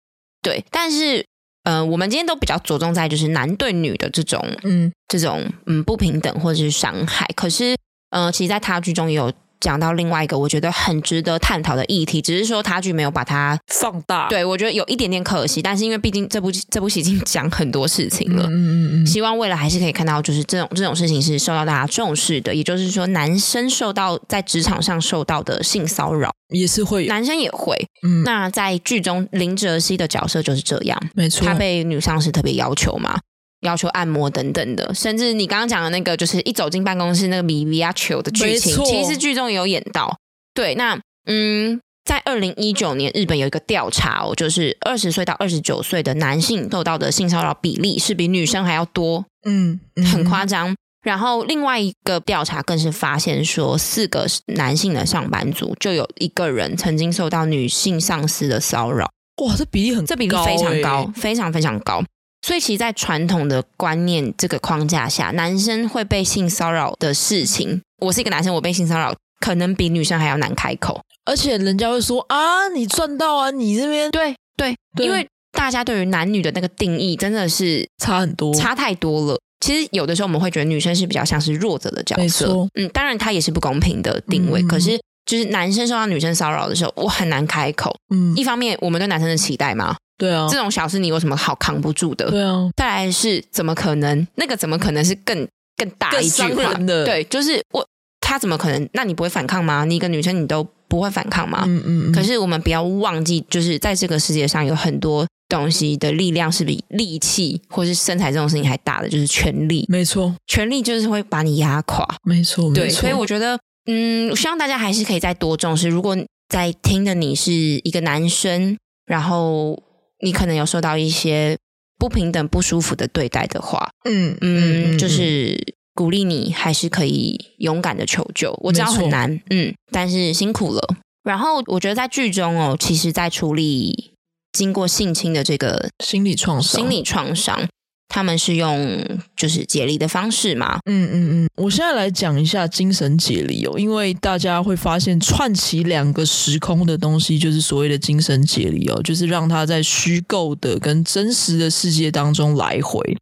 [0.43, 1.27] 对，但是。
[1.67, 7.27] 呃，我们今天都比较着重在就是男对女的这种，嗯，这种嗯不平等或者是伤害。
[7.35, 7.77] 可是，
[8.11, 9.33] 呃，其实，在他剧中也有。
[9.61, 14.29] 讲到另外一个我觉得很值得探讨的议题，只是说他剧没有把它放大。
[14.29, 22.55] 对，我觉得有一点点可惜，但是因为毕竟这部这部戏已经讲很多事情了，嗯嗯嗯，希望未来还是可以看到，就是这种这种事情是受到大家重视的。
[22.55, 27.77] 也就是说，男生受到在职场上受到的性骚扰也是会，男生也会。
[28.07, 33.19] 嗯，那在剧中林哲熙的角色就是这样，没错，他被女上司特别要求嘛。
[33.61, 40.19] 要求按摩等等的，甚至你刚刚讲的那个，就是一走进办公室那个米米亚球的剧情，其实剧中有演到。
[40.55, 49.81] 对，那嗯，在二零一九年，日本有一个调查哦，就是二十岁到二十九岁的男性受到的性骚扰比例是比女生还要多，嗯，
[50.13, 50.75] 很夸张。
[51.03, 59.09] 然后另外一个调查更是发现说，四个男性的上班族就有一个人曾经受到女性上司的骚扰。
[59.45, 62.03] 哇，这比例很高，这比例非常高，非常非常高。
[62.47, 71.01] 所以，其实，在传统的观念这个框架下，男生会被性骚扰的事情，我是一个男生，我被性骚扰可能比女生还要难开口。
[71.25, 79.37] 而且人家会说啊，你赚到啊，你这边对对，对，因为大家对于男女的那个定义真的是差很多，差太多了。
[79.59, 84.63] 其实有的时候我们会觉得女生是比较像是弱者的角色，嗯，当然她也是不公平的定位。
[84.63, 87.93] 嗯、可是就是男生受到女生骚扰的时候，我很难开口。
[88.15, 92.31] 嗯，一方面我们对男生的期待嘛，对啊，这种小事你有什么好扛不住的？
[92.31, 92.69] 对啊。
[92.77, 94.27] 再来是怎么可能？
[94.37, 95.47] 那个怎么可能是更
[95.77, 97.05] 更大一句话的？
[97.05, 97.87] 对，就是我
[98.21, 98.89] 他怎么可能？
[98.93, 99.85] 那你不会反抗吗？
[99.85, 100.67] 你一个女生你都。
[100.89, 101.65] 不会反抗吗？
[101.67, 102.13] 嗯嗯，嗯。
[102.13, 109.85] 可是我们不要忘记，就是在这个世界上有很多东西的力量是比力气或是身材这种事情还大的，就是权力。
[109.89, 112.07] 没错，权力就是会把你压垮。
[112.23, 112.89] 没错，对。
[112.89, 115.89] 所以我觉得，嗯，我希望大家还是可以再多重视。
[115.89, 116.17] 如果
[116.49, 119.77] 在听的你是一个男生，然后
[120.21, 121.57] 你可能有受到一些
[121.99, 125.75] 不平等、不舒服的对待的话，嗯嗯，嗯，就是。
[125.97, 130.97] 鼓励你还是可以勇敢的求救，我知道很难，嗯，但是辛苦了。
[131.23, 134.13] 然后我觉得在剧中哦，其实，在处理
[134.53, 137.67] 经过性侵的这个心理创伤，心理创伤，
[138.09, 139.05] 他们是用
[139.37, 141.49] 就是解离的方式嘛，嗯嗯嗯。
[141.57, 153.17] 我现在来讲一下精神解离哦，因为大家会发现串起两个时空的东西，就是所谓的精神解离哦，就是让他在虚构的跟真实的世界当中来回。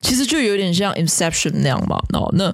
[0.00, 1.96] 其实就有点像 Inception 那样嘛。
[2.12, 2.52] 哦，那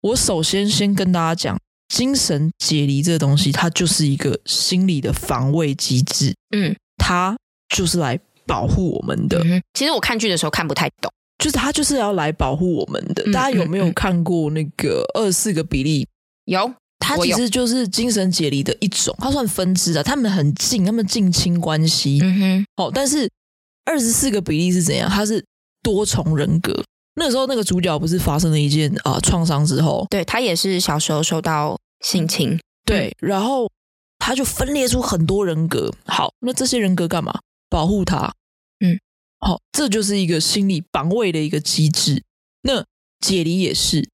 [0.00, 1.58] 我首先先跟大家讲，
[1.88, 6.34] 精神解离这个东西，它就是一个心理的防卫机制。
[6.56, 7.36] 嗯，它
[7.74, 9.40] 就是来保护我们的。
[9.44, 9.62] 嗯。
[9.74, 13.22] 其实我看剧的时候看不太懂，就是他就是要来保护我们的。
[13.26, 13.30] 嗯。
[13.30, 16.04] 大家有没有看过那个二十四个比例？
[16.46, 20.02] 有，它其实就是精神解离的一种，它算分支的。
[20.02, 22.18] 他们很近，他们近亲关系。
[22.22, 22.66] 嗯哼。
[22.82, 23.30] 哦，但是
[23.84, 25.08] 二十四个比例是怎样？
[25.08, 25.44] 它是。
[25.80, 26.74] 多重人格，
[27.14, 33.70] 那时候那个主角不是发生了一件啊创伤之后，对，他也是小时候受到性侵，对，然后
[34.18, 35.90] 他就分裂出很多人格。
[36.04, 37.38] 好，那这些人格干嘛？
[37.70, 38.30] 保护他。
[39.40, 42.22] 嗯，好，这就是一个心理防卫的一个机制。
[42.62, 42.84] 那
[43.20, 44.08] 解离也是，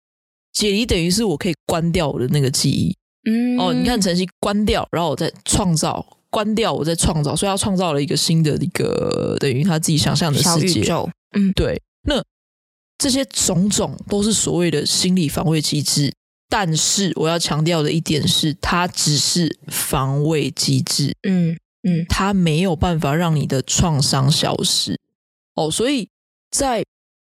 [0.52, 2.96] 解离等于是我可以关掉我的那个记忆。
[3.28, 6.18] 嗯，哦，你看晨曦关掉，然后我再创造。
[6.30, 10.66] 关掉，我再创造，所以他创造了一个新的一个等于他自己想象的世界。
[10.66, 11.80] 小宇宙，嗯，对。
[12.08, 12.20] 那
[12.98, 16.12] 这些种种都是所谓的心理防卫机制，
[16.48, 21.14] 但是我要强调的一点是，它只是防卫机制。
[21.22, 21.56] 嗯
[21.88, 24.98] 嗯，它没有办法让你的创伤消失。
[25.54, 26.08] 哦，所以
[26.50, 26.84] 在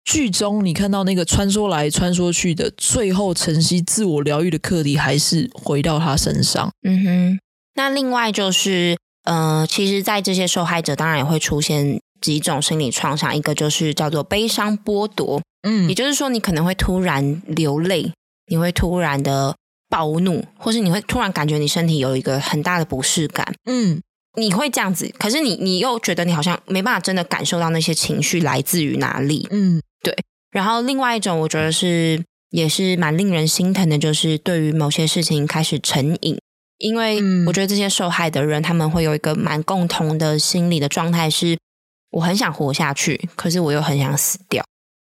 [0.05, 6.71] 剧中你看到那个穿梭来穿梭去的，最后晨曦自我疗愈的课题还是回到他身上。
[6.83, 7.39] 嗯哼。
[7.77, 18.13] 那另外就是，呃，其实，在这些受害者当然也会出现几种心理创伤，一个就是叫做悲伤剥夺，嗯，也就是说，你可能会突然流泪，
[18.47, 19.57] 你会突然的
[19.89, 24.01] 暴怒，或是你会突然感觉你身体有一个很大的不适感，嗯，
[24.37, 30.17] 你会这样子，可是你你又觉得你好像没办法真的感受到那些情绪来自于哪里，嗯，对。
[30.51, 36.39] 然后另外一种，我觉得是也是蛮令人心疼的，就是对于某些事情开始成瘾。
[36.79, 41.57] 因为我觉得这些受害的人，他们会有一个蛮共同的心理的状态，是
[42.11, 44.65] 我很想活下去，可是我又很想死掉。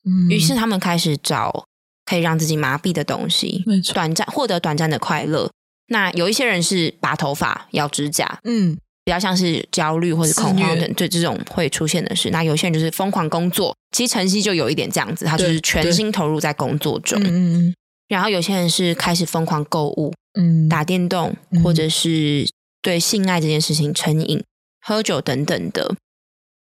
[0.06, 1.66] 嗯，于是他们开始找
[2.06, 3.64] 可以让自己麻痹的东西，
[3.94, 5.50] 短暂获得短暂的快乐。
[5.88, 12.30] 那有一些人是拔头发、咬指甲，嗯，比较像是焦虑或者恐慌等对这种会出现的事。
[12.30, 17.22] 那有些人就是疯狂工作，其实晨曦就有一点这样子，他就是全心投入在工作中。
[17.24, 17.76] 嗯嗯，
[18.08, 20.14] 然后有些人是开始疯狂购物。
[20.36, 22.50] 嗯，打电动，或者是
[22.82, 24.44] 对性爱这件事情成瘾、嗯，
[24.82, 25.96] 喝酒等等的。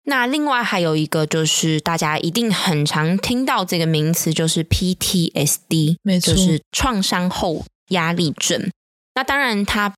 [0.04, 8.70] 那另外还有一个，就是大家一定很常听到这个名词，就是 PTSD，没错，就是创伤后压力症。
[9.16, 9.92] 那当然，它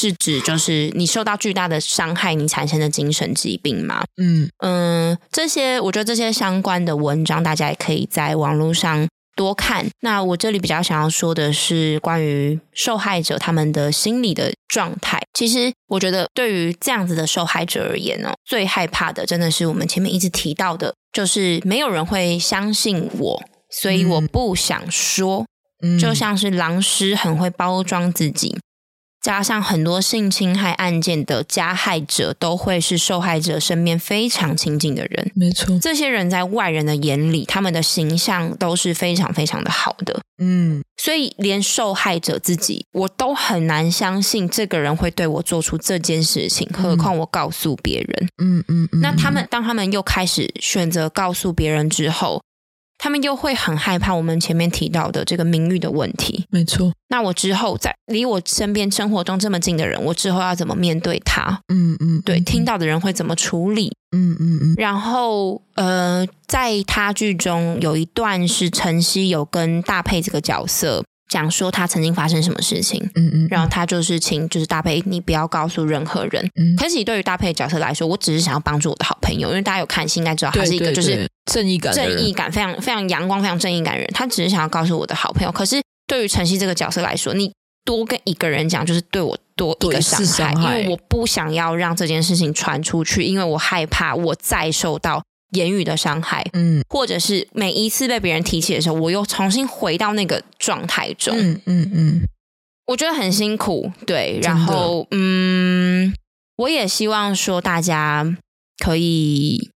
[0.00, 4.04] 是指就是你受到巨大的伤害，你产生的精神疾病吗。
[4.16, 9.06] 嗯嗯，这些我觉得这些相关的文章，大家也可以在网络上。
[9.36, 9.86] 多看。
[10.00, 15.18] 那我这里比较想要说的是关于受害者他们的心理的状态。
[15.32, 25.46] 其实我觉得对于这样子的受害者而言呢，最害怕的真的是我们前面一直提到的，就是没有人会相信我，所以我不想说。
[25.82, 28.58] 嗯，就像是狼师很会包装自己，
[29.20, 35.30] 加上很多性侵害案件的加害者都会是受害者身边非常亲近的人。
[35.34, 40.20] 没错，这些人在外人的眼里，他们的形象都是非常非常的好的。
[40.42, 48.28] 嗯，所以连受害者自己，我都很难相信这个人会对我做出这件事情，何况我告诉别人。
[48.42, 52.40] 嗯嗯，嗯，那他们当他们又开始选择告诉别人之后。
[53.02, 56.44] 他们又会很害怕我们前面提到的这个名誉的问题。
[56.50, 56.92] 没错。
[57.08, 61.60] 那我之后在离我身边生活中这么近的人，我之后要怎么面对他？
[61.72, 63.90] 嗯嗯，对，听到的人会怎么处理？
[64.12, 64.74] 嗯嗯嗯。
[64.76, 71.02] 然后呃，在他剧中有一段是晨曦有跟大佩这个角色。
[71.30, 76.44] 讲说他曾经发生什么事情，嗯嗯，然后他就是请就是搭配，你不要告诉任何人。
[76.56, 84.10] 嗯，可是对于搭配的角色来说，我只是想要帮助我的好朋友，因为大家有看戏应该知道他是一个就是正义感、正义感非常非常阳光、非常正义感的人。
[84.12, 87.52] 他只是想要告诉我的好朋友，可是对于晨曦这个角色来说，你
[87.84, 90.20] 多跟一个人讲，就是对我多一个伤
[90.56, 95.22] 害，因为我不想要让这件事情传出去，因为我害怕我再受到。
[95.52, 102.28] 言语的伤害，嗯，或者是每一次被别人提起的时候，我又重新回到那个状态中，嗯嗯嗯，
[102.86, 106.14] 我觉得很辛苦，对，然后嗯，
[106.56, 108.36] 我也希望说大家
[108.78, 109.70] 可以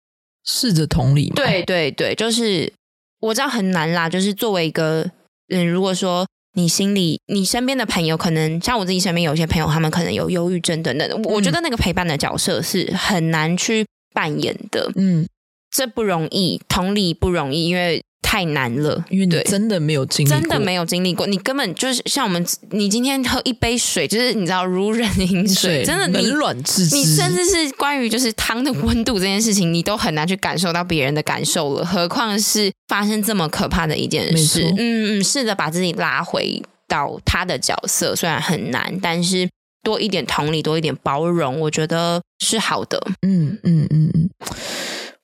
[0.44, 2.72] 试着同理，对对对，就是
[3.20, 5.10] 我知道很难啦，就是作为一个
[5.48, 15.26] 嗯，如果说你心里你身边的朋友，可能像我自己身边有些朋友，他们可能有忧郁症等等的，我觉得那个陪伴的角色是很难去扮演的，嗯。
[15.74, 19.04] 这不容易，同理不容易，因为太难了。
[19.10, 26.94] 因为你真的没有经历过，真的没有经历过，你根本就是像我们，你今天喝一杯水，就是你知道如人饮水，真的冷暖自知。
[26.94, 34.72] 你甚至是关于就是汤的温度这件事情，你都很难去感受到别人的感受了，何况是发生这么可怕的一件事。
[34.78, 39.50] 嗯嗯，试着把自己拉回到他的角色，虽然很难，但是
[39.82, 43.04] 多一点同理，多一点包容，我觉得是好的。
[43.22, 44.30] 嗯嗯嗯嗯。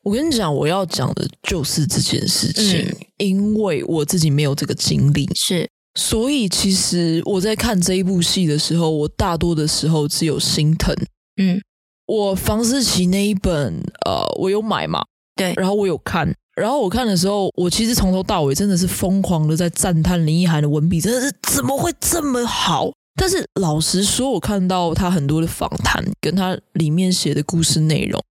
[0.03, 10.94] 我跟你讲，我要讲的就是这件事情，嗯，因为我自己没有这个经历，是，所以其实我在看这一部戏的时候，我大多的时候只有心疼。
[11.36, 11.61] 嗯，
[12.07, 15.03] 我房思琪那一本，呃，我有买嘛？
[15.36, 22.90] 对，然后我有看，然后我看的时候，我其实从头到尾真的是疯狂的在赞叹林奕涵的文笔，真的是怎么会这么好？
[23.16, 28.22] 但是老实说，我看到他很多的访谈，跟他里面写的故事内容。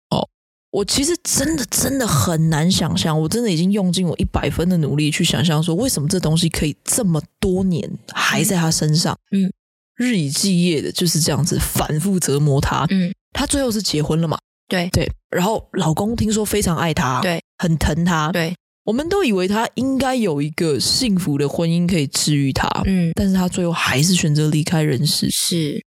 [0.70, 9.50] 我其实真的真的很难想象，我真的已经用尽我一百分的努力去想象，说为什么这东西可以这么多年还在他身上，嗯，
[9.96, 14.36] 日以继夜的就是这样子反复折磨他，嗯，他最后是结婚了嘛？
[14.68, 18.54] 对对，然后老公听说非常爱他，对，很疼他，对，
[18.84, 25.82] 我们都以为他应该有一个幸福的婚姻可以治愈他，嗯，但是他最后还是选择离开人世，是。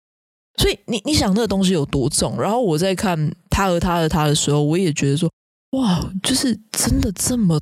[0.60, 2.40] 所以你你想那个东西有多重？
[2.40, 3.18] 然后我在看
[3.50, 5.32] 他和他的他的时候，我也觉得说，
[5.72, 7.58] 哇，就是真的这么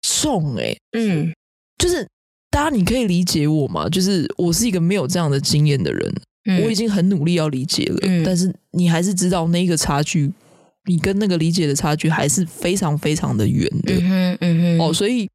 [0.00, 0.74] 重诶。
[0.96, 1.30] 嗯，
[1.76, 2.08] 就是
[2.50, 3.86] 大家你可以理解我吗？
[3.86, 6.14] 就是我是一个没有这样的经验的人，
[6.46, 10.32] 嗯，我已经很努力要理解了，嗯，但是你还是知道那个差距，
[10.86, 15.28] 你跟那个理解的差距还是非常非常的远的，嗯哼，嗯哼，哦，所以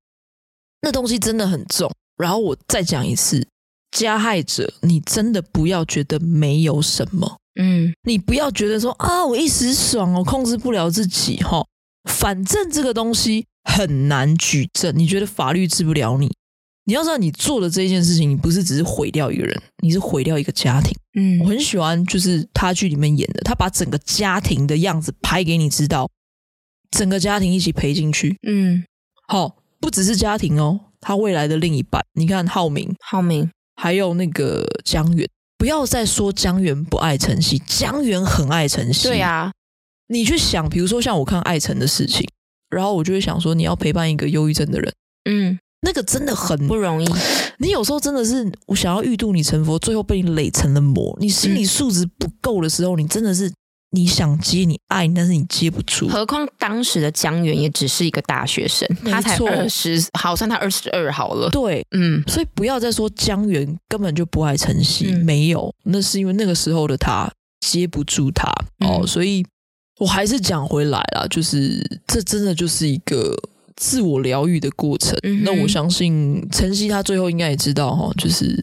[0.81, 1.91] 那东西真的很重。
[2.17, 3.45] 然后我再讲一次。
[3.93, 11.63] 加害者，你真的不要觉得没有什么，嗯，你不要觉得说啊，我一时爽，我控制不了自己，哈，
[12.09, 16.31] 反正这个东西很难举证，你觉得法律治不了你？
[16.85, 20.91] 你要知道，你做的这件事情，你不是只是毁掉一个人，你是毁掉一个家庭。
[21.15, 26.09] 嗯，我很喜欢，就是他剧里面演的，他把整个家庭的样子拍给你知道，
[26.91, 28.83] 整个家庭一起赔进去，嗯，
[29.27, 33.49] 好，不只是家庭哦，他未来的另一半，你看浩明，浩明。
[33.75, 39.07] 还有那个江源，不要再说江源不爱晨曦，江源很爱晨曦。
[39.07, 39.51] 对啊，
[40.07, 42.27] 你去想，比如说像我看艾成的事情，
[42.69, 44.93] 然后我就会想说，你要陪伴一个忧郁症的人，
[45.29, 47.07] 嗯，那个真的很不容易。
[47.57, 51.17] 你有时候真的是，我想要欲度你成佛，最后被你累成了魔。
[51.19, 53.51] 你心理素质不够的时候，你真的是。
[53.95, 56.09] 你想接你爱，但是你接不住。
[56.09, 61.47] 何况当时的江源也只是一个大学生，他才二十，好算他二十二好了。
[61.51, 67.31] 对，嗯，所以不要再说江源根本就不爱晨曦，嗯，没有，那是因为那个时候的他
[67.61, 69.07] 接不住他，嗯，哦。
[69.07, 69.45] 所以
[69.99, 73.37] 我还是讲回来啦，就是这真的就是一个
[73.75, 75.15] 自我疗愈的过程。
[75.21, 78.59] 嗯，那我相信晨曦他最后应该也知道哈，就是。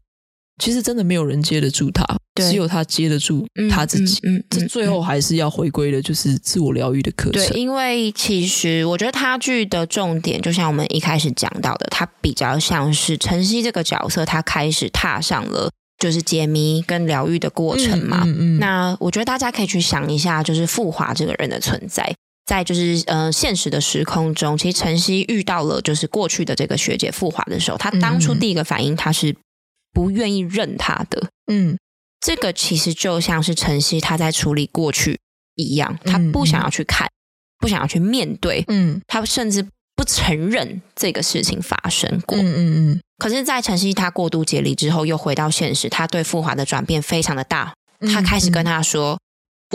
[0.61, 2.05] 其实真的没有人接得住他，
[2.37, 4.21] 只有他接得住他自己。
[4.23, 7.43] 嗯，这、嗯嗯、最后还是要回归的，就是自我疗愈的课程。
[7.43, 18.23] 对，因为其实我觉得他剧的重点，就像我们一开始讲到的，他比较像是晨曦这个角色，他开始踏上了就是解谜跟疗愈的过程嘛。
[18.25, 22.15] 嗯嗯嗯、那我觉得大家可以去想一下，就是富华这个人的存在，
[22.47, 29.35] 在就是呃现实的时空中，其实晨曦遇到了就是过去的这个学姐富华的时候，他当初第一个反应他是
[29.93, 31.28] 不愿意认他的。
[31.53, 31.78] 嗯，
[32.20, 35.18] 这个其实就像是晨曦他在处理过去
[35.55, 37.12] 一样，他不想要去看，嗯、
[37.59, 38.64] 不想要去面对。
[38.68, 39.66] 嗯，他甚至。
[39.97, 43.01] 不承认这个事情发生过，嗯嗯嗯。
[43.18, 47.74] 可是，在晨曦他过度解离之后，又回到现实，他对富华的转变非常的大。
[48.11, 49.18] 他开始跟他说：“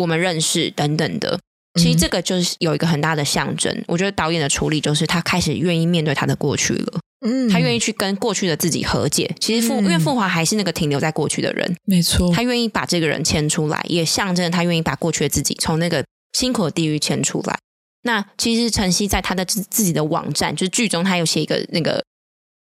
[0.01, 1.39] 我们认识等等的。”
[1.79, 3.83] 其实这个就是有一个很大的象征。
[3.87, 6.99] 我觉得导演的处理就是他开始愿意面对他的过去了。
[7.25, 9.35] 嗯，他愿意去跟过去的自己和解。
[9.39, 12.31] 其实富，因为富华还是那个停留在过去的人，没错。
[12.33, 17.57] 他愿意把这个人牵出来，也象征他愿意把过去的自己从那个辛苦的地狱牵出来。
[18.03, 22.03] 那其实晨曦在他的自自己的网站，就是剧中他有写一个那个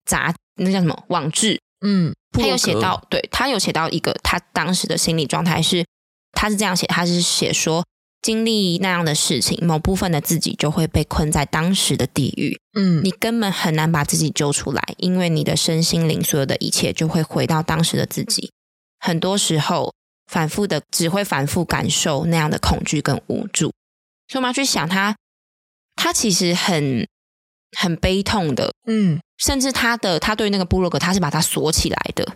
[0.06, 1.60] 杂，那叫什么网志？
[1.86, 5.86] 嗯，他有写到，对，他有写到一个他当时的心理状态是，
[6.32, 7.86] 他是这样写，他是写说，
[8.26, 12.60] 经历那样的事情，某部分的自己就会被困在当时的地狱。
[12.74, 18.52] 嗯，你根本很难把自己揪出来，因为你的身心灵所有的一切就会回到当时的自己。
[19.00, 19.94] 很多时候，
[20.26, 23.72] 反复的只会反复感受那样的恐惧跟无助。
[24.28, 25.16] 所以我们要去想他。
[25.96, 27.08] 他其实很
[27.78, 32.34] 很悲痛的，嗯，甚至他的他对那个部落格，他是把它锁起来的，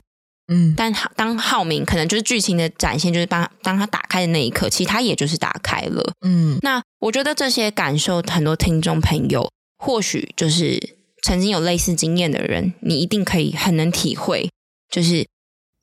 [0.49, 6.57] 嗯，但当浩明可能就是剧情的展现，就是当当他打开的那一刻，其实他也就是打开了，嗯。
[6.61, 14.49] 那我觉得这些感受，很多听众朋友或许就是曾经有类似经验的人，你一定可以很能体会，
[14.91, 15.25] 就是。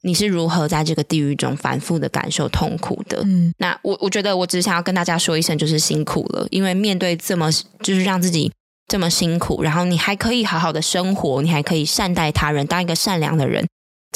[0.03, 3.21] 你是如何在这个地狱中反复的感受痛苦的？
[3.25, 7.51] 嗯，那我我觉得我只想要跟大家说一声，就是辛苦了，因为面对这么
[7.83, 8.53] 就是让自己
[8.87, 13.67] 这么辛苦，然后你还可以好好的生活，你还可以善待他人，当一个善良的人，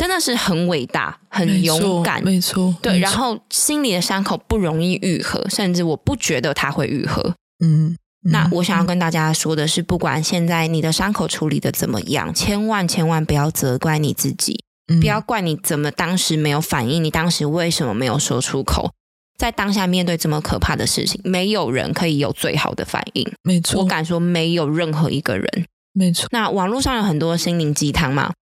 [0.00, 2.74] 真的是很伟大、很勇敢，没错。
[2.80, 7.34] 对，然后心里的伤口不容易愈合，甚至我不觉得它会愈合。
[7.62, 14.64] 嗯，那我想要跟大家说的是，不管现在你的伤口处理的怎么样，千万千万不要责怪你自己。
[15.02, 18.90] 不要怪你怎么当时没有反应，你当时为什么没有说出口？
[19.36, 23.30] 在当下面对这么可怕的事情，没有人可以有最好的反应。
[23.42, 25.66] 没错，我敢说没有任何一个人。
[25.92, 26.26] 没错。
[26.32, 28.32] 那网络上有很多心灵鸡汤嘛，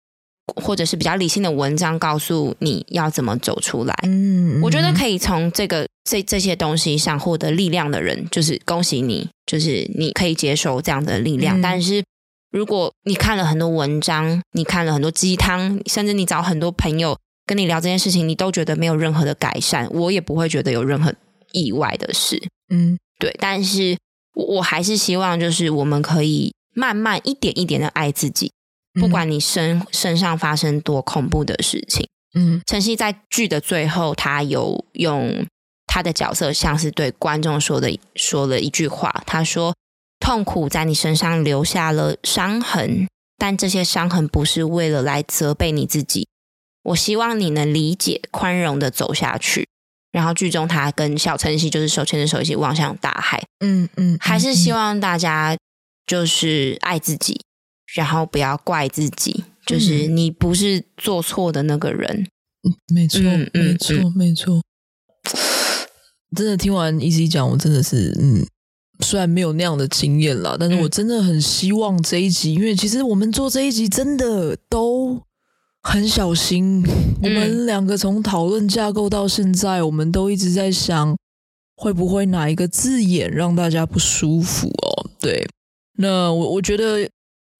[0.56, 3.94] 或者是比较理性的文章，告诉你要怎么走出来。
[4.02, 12.02] 嗯，我觉得可以从这个这这些东西上获得力量的人，就是恭喜你，就是你可以接受这样的力量，嗯、但是。
[12.50, 21.14] 如果你看了很多文章，你看了很多鸡汤，甚至你找很多朋友跟你聊这件事情，你都觉得没有任何的改善，我也不会觉得有任何
[21.52, 22.42] 意外的事。
[22.70, 23.36] 嗯，对。
[23.38, 23.98] 但是
[24.34, 28.50] 我我还是希望，就是我们可以慢慢一点一点的爱自己，
[28.98, 32.08] 不管你身身上发生多恐怖的事情。
[32.34, 35.46] 嗯，晨曦在剧的最后，他有用
[35.86, 39.74] 他的角色，像是对观众说的说了一句话，他说。
[40.20, 43.06] 痛苦在你身上留下了伤痕，
[43.38, 46.26] 但这些伤痕不是为了来责备你自己。
[46.82, 49.68] 我希望你能理解、宽容的走下去。
[50.10, 53.40] 然后剧中他跟小晨曦就是手牵着手一起望向大海。
[53.60, 55.56] 嗯嗯，嗯，还是希望大家
[56.04, 57.40] 就是爱自己，
[57.94, 62.26] 然后不要怪自己，就是你不是做错的那个人。
[62.62, 64.62] 嗯，没错，嗯、没错，嗯、没错。
[66.36, 68.46] 真的听完 Easy 讲，我真的是嗯。
[69.00, 75.22] 虽然没有那样的经验啦，但是我真的很希望这一集，嗯、因为其实我们做这一集真的都
[75.84, 76.82] 很小心。
[76.82, 76.88] 嗯、
[77.22, 81.16] 我们两个从讨论架构到现在，我们都一直在想，
[81.76, 85.08] 会不会哪一个字眼让大家不舒服哦？
[85.20, 85.48] 对，
[85.98, 87.08] 那我我觉得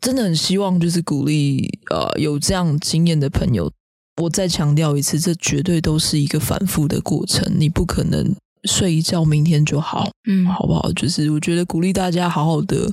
[0.01, 3.71] 真的很希望，就是鼓励呃有这样经验的朋友，
[4.23, 8.35] 我再强调一次，这绝对都是一个反复的过程，你不可能。
[8.65, 10.93] 睡一觉，明天就好，嗯，好不好？
[10.93, 12.93] 就是我觉得鼓励大家好好的，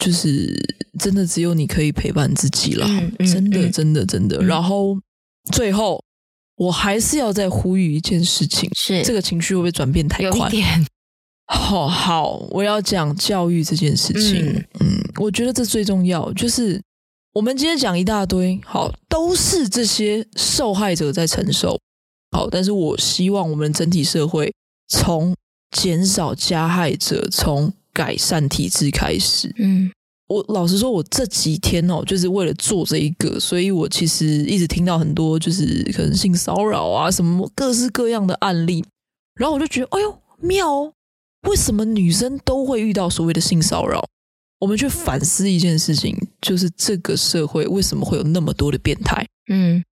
[0.00, 0.52] 就是
[0.98, 4.36] 真的只有你可以陪伴自己了，嗯嗯、真的，真的，真的。
[4.38, 4.98] 嗯、然后
[5.52, 6.02] 最后，
[6.56, 10.50] 我还是要再呼吁一件事情，是这个情绪会不会转变太快？
[11.46, 14.46] 好好，我要讲教育这件事情。
[14.46, 16.32] 嗯，嗯，我觉得这最重要。
[16.32, 16.80] 就是
[17.32, 21.78] 我们今天讲一大堆，好，都是这些受害者在承受。
[22.30, 24.52] 好，但是我希望我们整体社会。
[24.86, 25.34] 从
[25.70, 29.50] 减少加害者，从改善体制开始。
[29.56, 29.90] 嗯，
[30.28, 38.84] 我老实说，我这几天哦，就是为了做这一个，所以我其实一直听到很多就是可能性骚扰啊，什么各式各样的案例，
[39.36, 40.92] 然后我就觉得，哎呦，妙哦！
[41.44, 44.02] 为什么女生都会遇到所谓的性骚扰？
[44.60, 49.26] 我们去反思一件事情，就是这个社会为什么会有那么多的变态？
[49.50, 49.84] 嗯。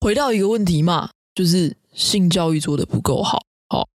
[0.00, 3.42] 回到一个问题嘛，就是性教育做的不够好。
[3.68, 3.88] 好，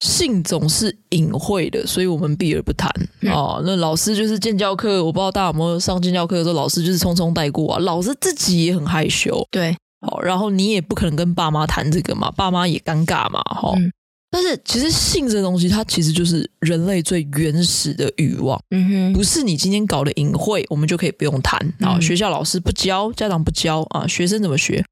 [0.00, 2.90] 性总是隐晦的，所以我们避而不谈。
[3.20, 7.78] 嗯、哦，那老师就是建教课，我不知道大家有没有上建教课的时候，老师就是匆匆带过啊。
[7.78, 9.76] 老师自己也很害羞，对。
[10.00, 13.40] 好，然后你也不可能跟爸妈谈这个嘛，爸妈也尴尬嘛。
[13.42, 13.92] 哈、嗯。
[14.30, 18.60] 但是其实性这东西，它其实就是人类最原始的欲望。
[18.70, 21.98] 嗯哼，不是你今天搞的隐晦，我们就可以不用谈啊。
[22.00, 24.84] 学校老师不教，家长不教啊，学生怎么学？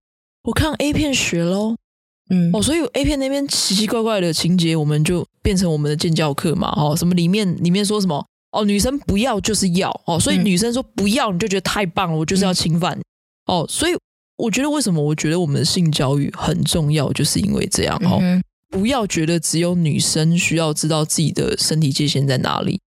[0.44, 1.74] 我看 A 片学喽。
[2.30, 6.72] 嗯，哦，所以 A 片那边奇奇怪怪的情节，我们就变成我们的建教课嘛。
[6.76, 8.24] 哦，什么里面里面说什么？
[8.52, 12.98] 哦，女生不要就是要哦，所以女生说不要，你就觉得太棒了，我就是要侵犯。
[13.46, 13.92] 哦，所以
[14.36, 18.22] 我觉得为什么我觉得我们的性教育很重要，就是因为这样哦。
[18.74, 22.80] 不要觉得只有女生需要知道自己的身体界限在哪里，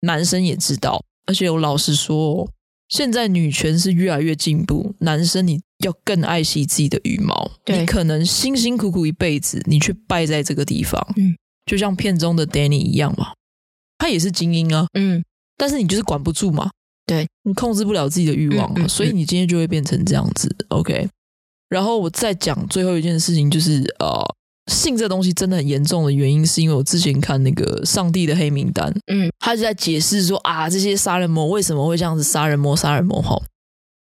[0.00, 1.04] 男生也知道。
[1.26, 2.48] 而且我老实说，
[2.88, 7.50] 现在女权是越来越进步，男生你要更爱惜自己的羽毛。
[7.66, 11.06] 对，你可能辛辛苦苦一辈子，你却败在这个地方。
[11.18, 13.34] 嗯，就像片中的 Danny 一样嘛，
[13.98, 14.86] 他也是精英啊。
[14.94, 15.22] 嗯，
[15.58, 16.70] 但是你就是管不住嘛。
[17.04, 20.48] 对，你控制不了自己的欲望嘛，嗯嗯嗯，所以你今天就会变成这样子。
[20.68, 21.06] OK，
[21.68, 24.34] 然后我再讲最后一件事情，就是呃。
[24.72, 32.76] 性这东西真的很严重的原因，是因为我之前看那个《上帝的黑名单》，嗯，他就在解释说啊，这些杀人魔为什么会这样子杀人魔？
[32.76, 33.40] 杀人魔哈，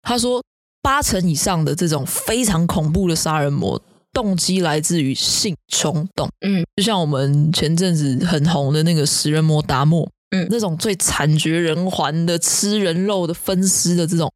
[0.02, 0.44] 他说
[0.82, 3.82] 八成以上的这种非常恐怖的杀人魔，
[4.12, 14.30] 动机来自于性冲动，嗯，就像我们前阵子很红的那个食人魔达莫，嗯，那种最惨绝人寰的吃人肉的分尸的这种，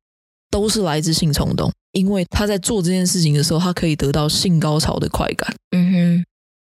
[0.50, 1.70] 都是来自性冲动。
[1.94, 5.54] 因为他在做这件事情的时候，他可以得到性高潮的快感。
[5.76, 5.93] 嗯哼，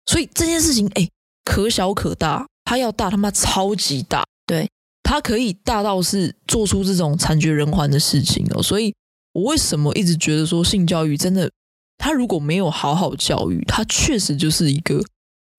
[0.06, 1.08] 所以这件事情，哎，
[1.44, 4.24] 可小可大，他要大他妈超级大。
[4.46, 4.68] 对，
[5.02, 8.62] 他可以大到是做出这种惨绝人寰的事情哦。
[8.62, 8.94] 所以
[9.32, 11.50] 我为什么一直觉得说性教育真的，
[11.98, 15.02] 他如果没有好好教育，他确实就是一个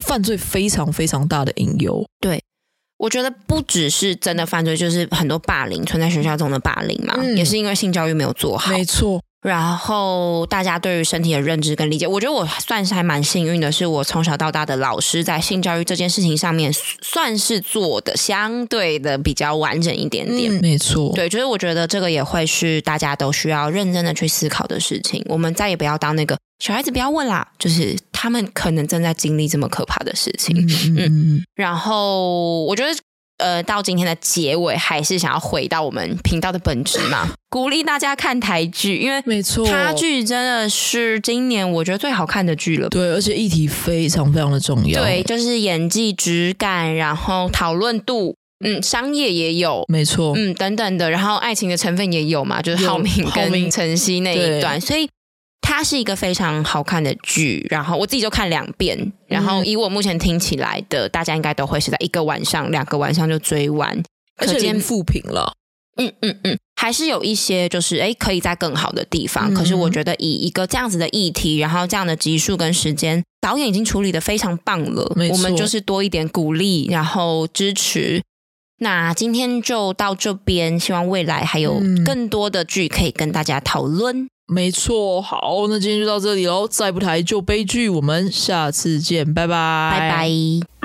[0.06, 2.08] 犯罪非常非常大的隐忧。
[2.22, 2.42] 对，
[2.98, 8.72] 我觉得不只是真的犯罪，就是很多霸凌存在学校中的霸凌嘛，嗯，也是因为性教育没有做好。
[8.72, 9.22] 没错。
[9.48, 16.70] 然后大家对于身体的认知跟理解，我觉得我算是还蛮幸运的，是我从小到大的老师在性教育这件事情上面
[17.02, 20.52] 算是做的相对的比较完整一点点。
[20.52, 25.24] 嗯，没错，对，就是我觉得这个也会是大家都需要认真的去思考的事情。
[25.30, 30.58] 我们再也不要当那个小孩子，不要问啦，就是他们可能正在经历这么可怕的事情。
[30.58, 32.94] 嗯，嗯，嗯，然后我觉得。
[33.38, 42.90] 呃，到今天的结尾，还是想要回到我们频道的本质嘛， 鼓励大家看台剧，因为没错，台剧真的是今年我觉得最好看的剧了。
[42.90, 45.02] 对，而且议题非常非常的重要。
[45.02, 48.36] 对，就是演技、质感，然后讨论度，
[48.66, 55.08] 嗯，商业也有，没错，嗯，等等的，然后爱情的成分也有嘛，就是浩明跟晨曦那一段，所以。
[55.62, 64.02] 它是一个非常好看的剧，然后我自己就看两遍，然后以我目前听起来的，大家应该都会是在一个晚上、两个晚上就追完，
[64.38, 65.54] 而且连负评了。
[66.00, 69.52] 嗯嗯嗯，还是有一些就是诶可以在更好的地方。
[69.52, 75.12] 嗯、可是我觉得以一个这样子的议题，然后这样的集数跟时间，导演已经处理的非常棒了。
[75.32, 78.22] 我们就是多一点鼓励，然后支持。
[78.80, 84.30] 那今天就到这边，希望未来还有更多的剧可以跟大家讨论。
[84.48, 86.66] 没错，好，那今天就到这里喽。
[86.68, 90.77] 再不抬就悲剧，我们下次见，拜拜，拜拜。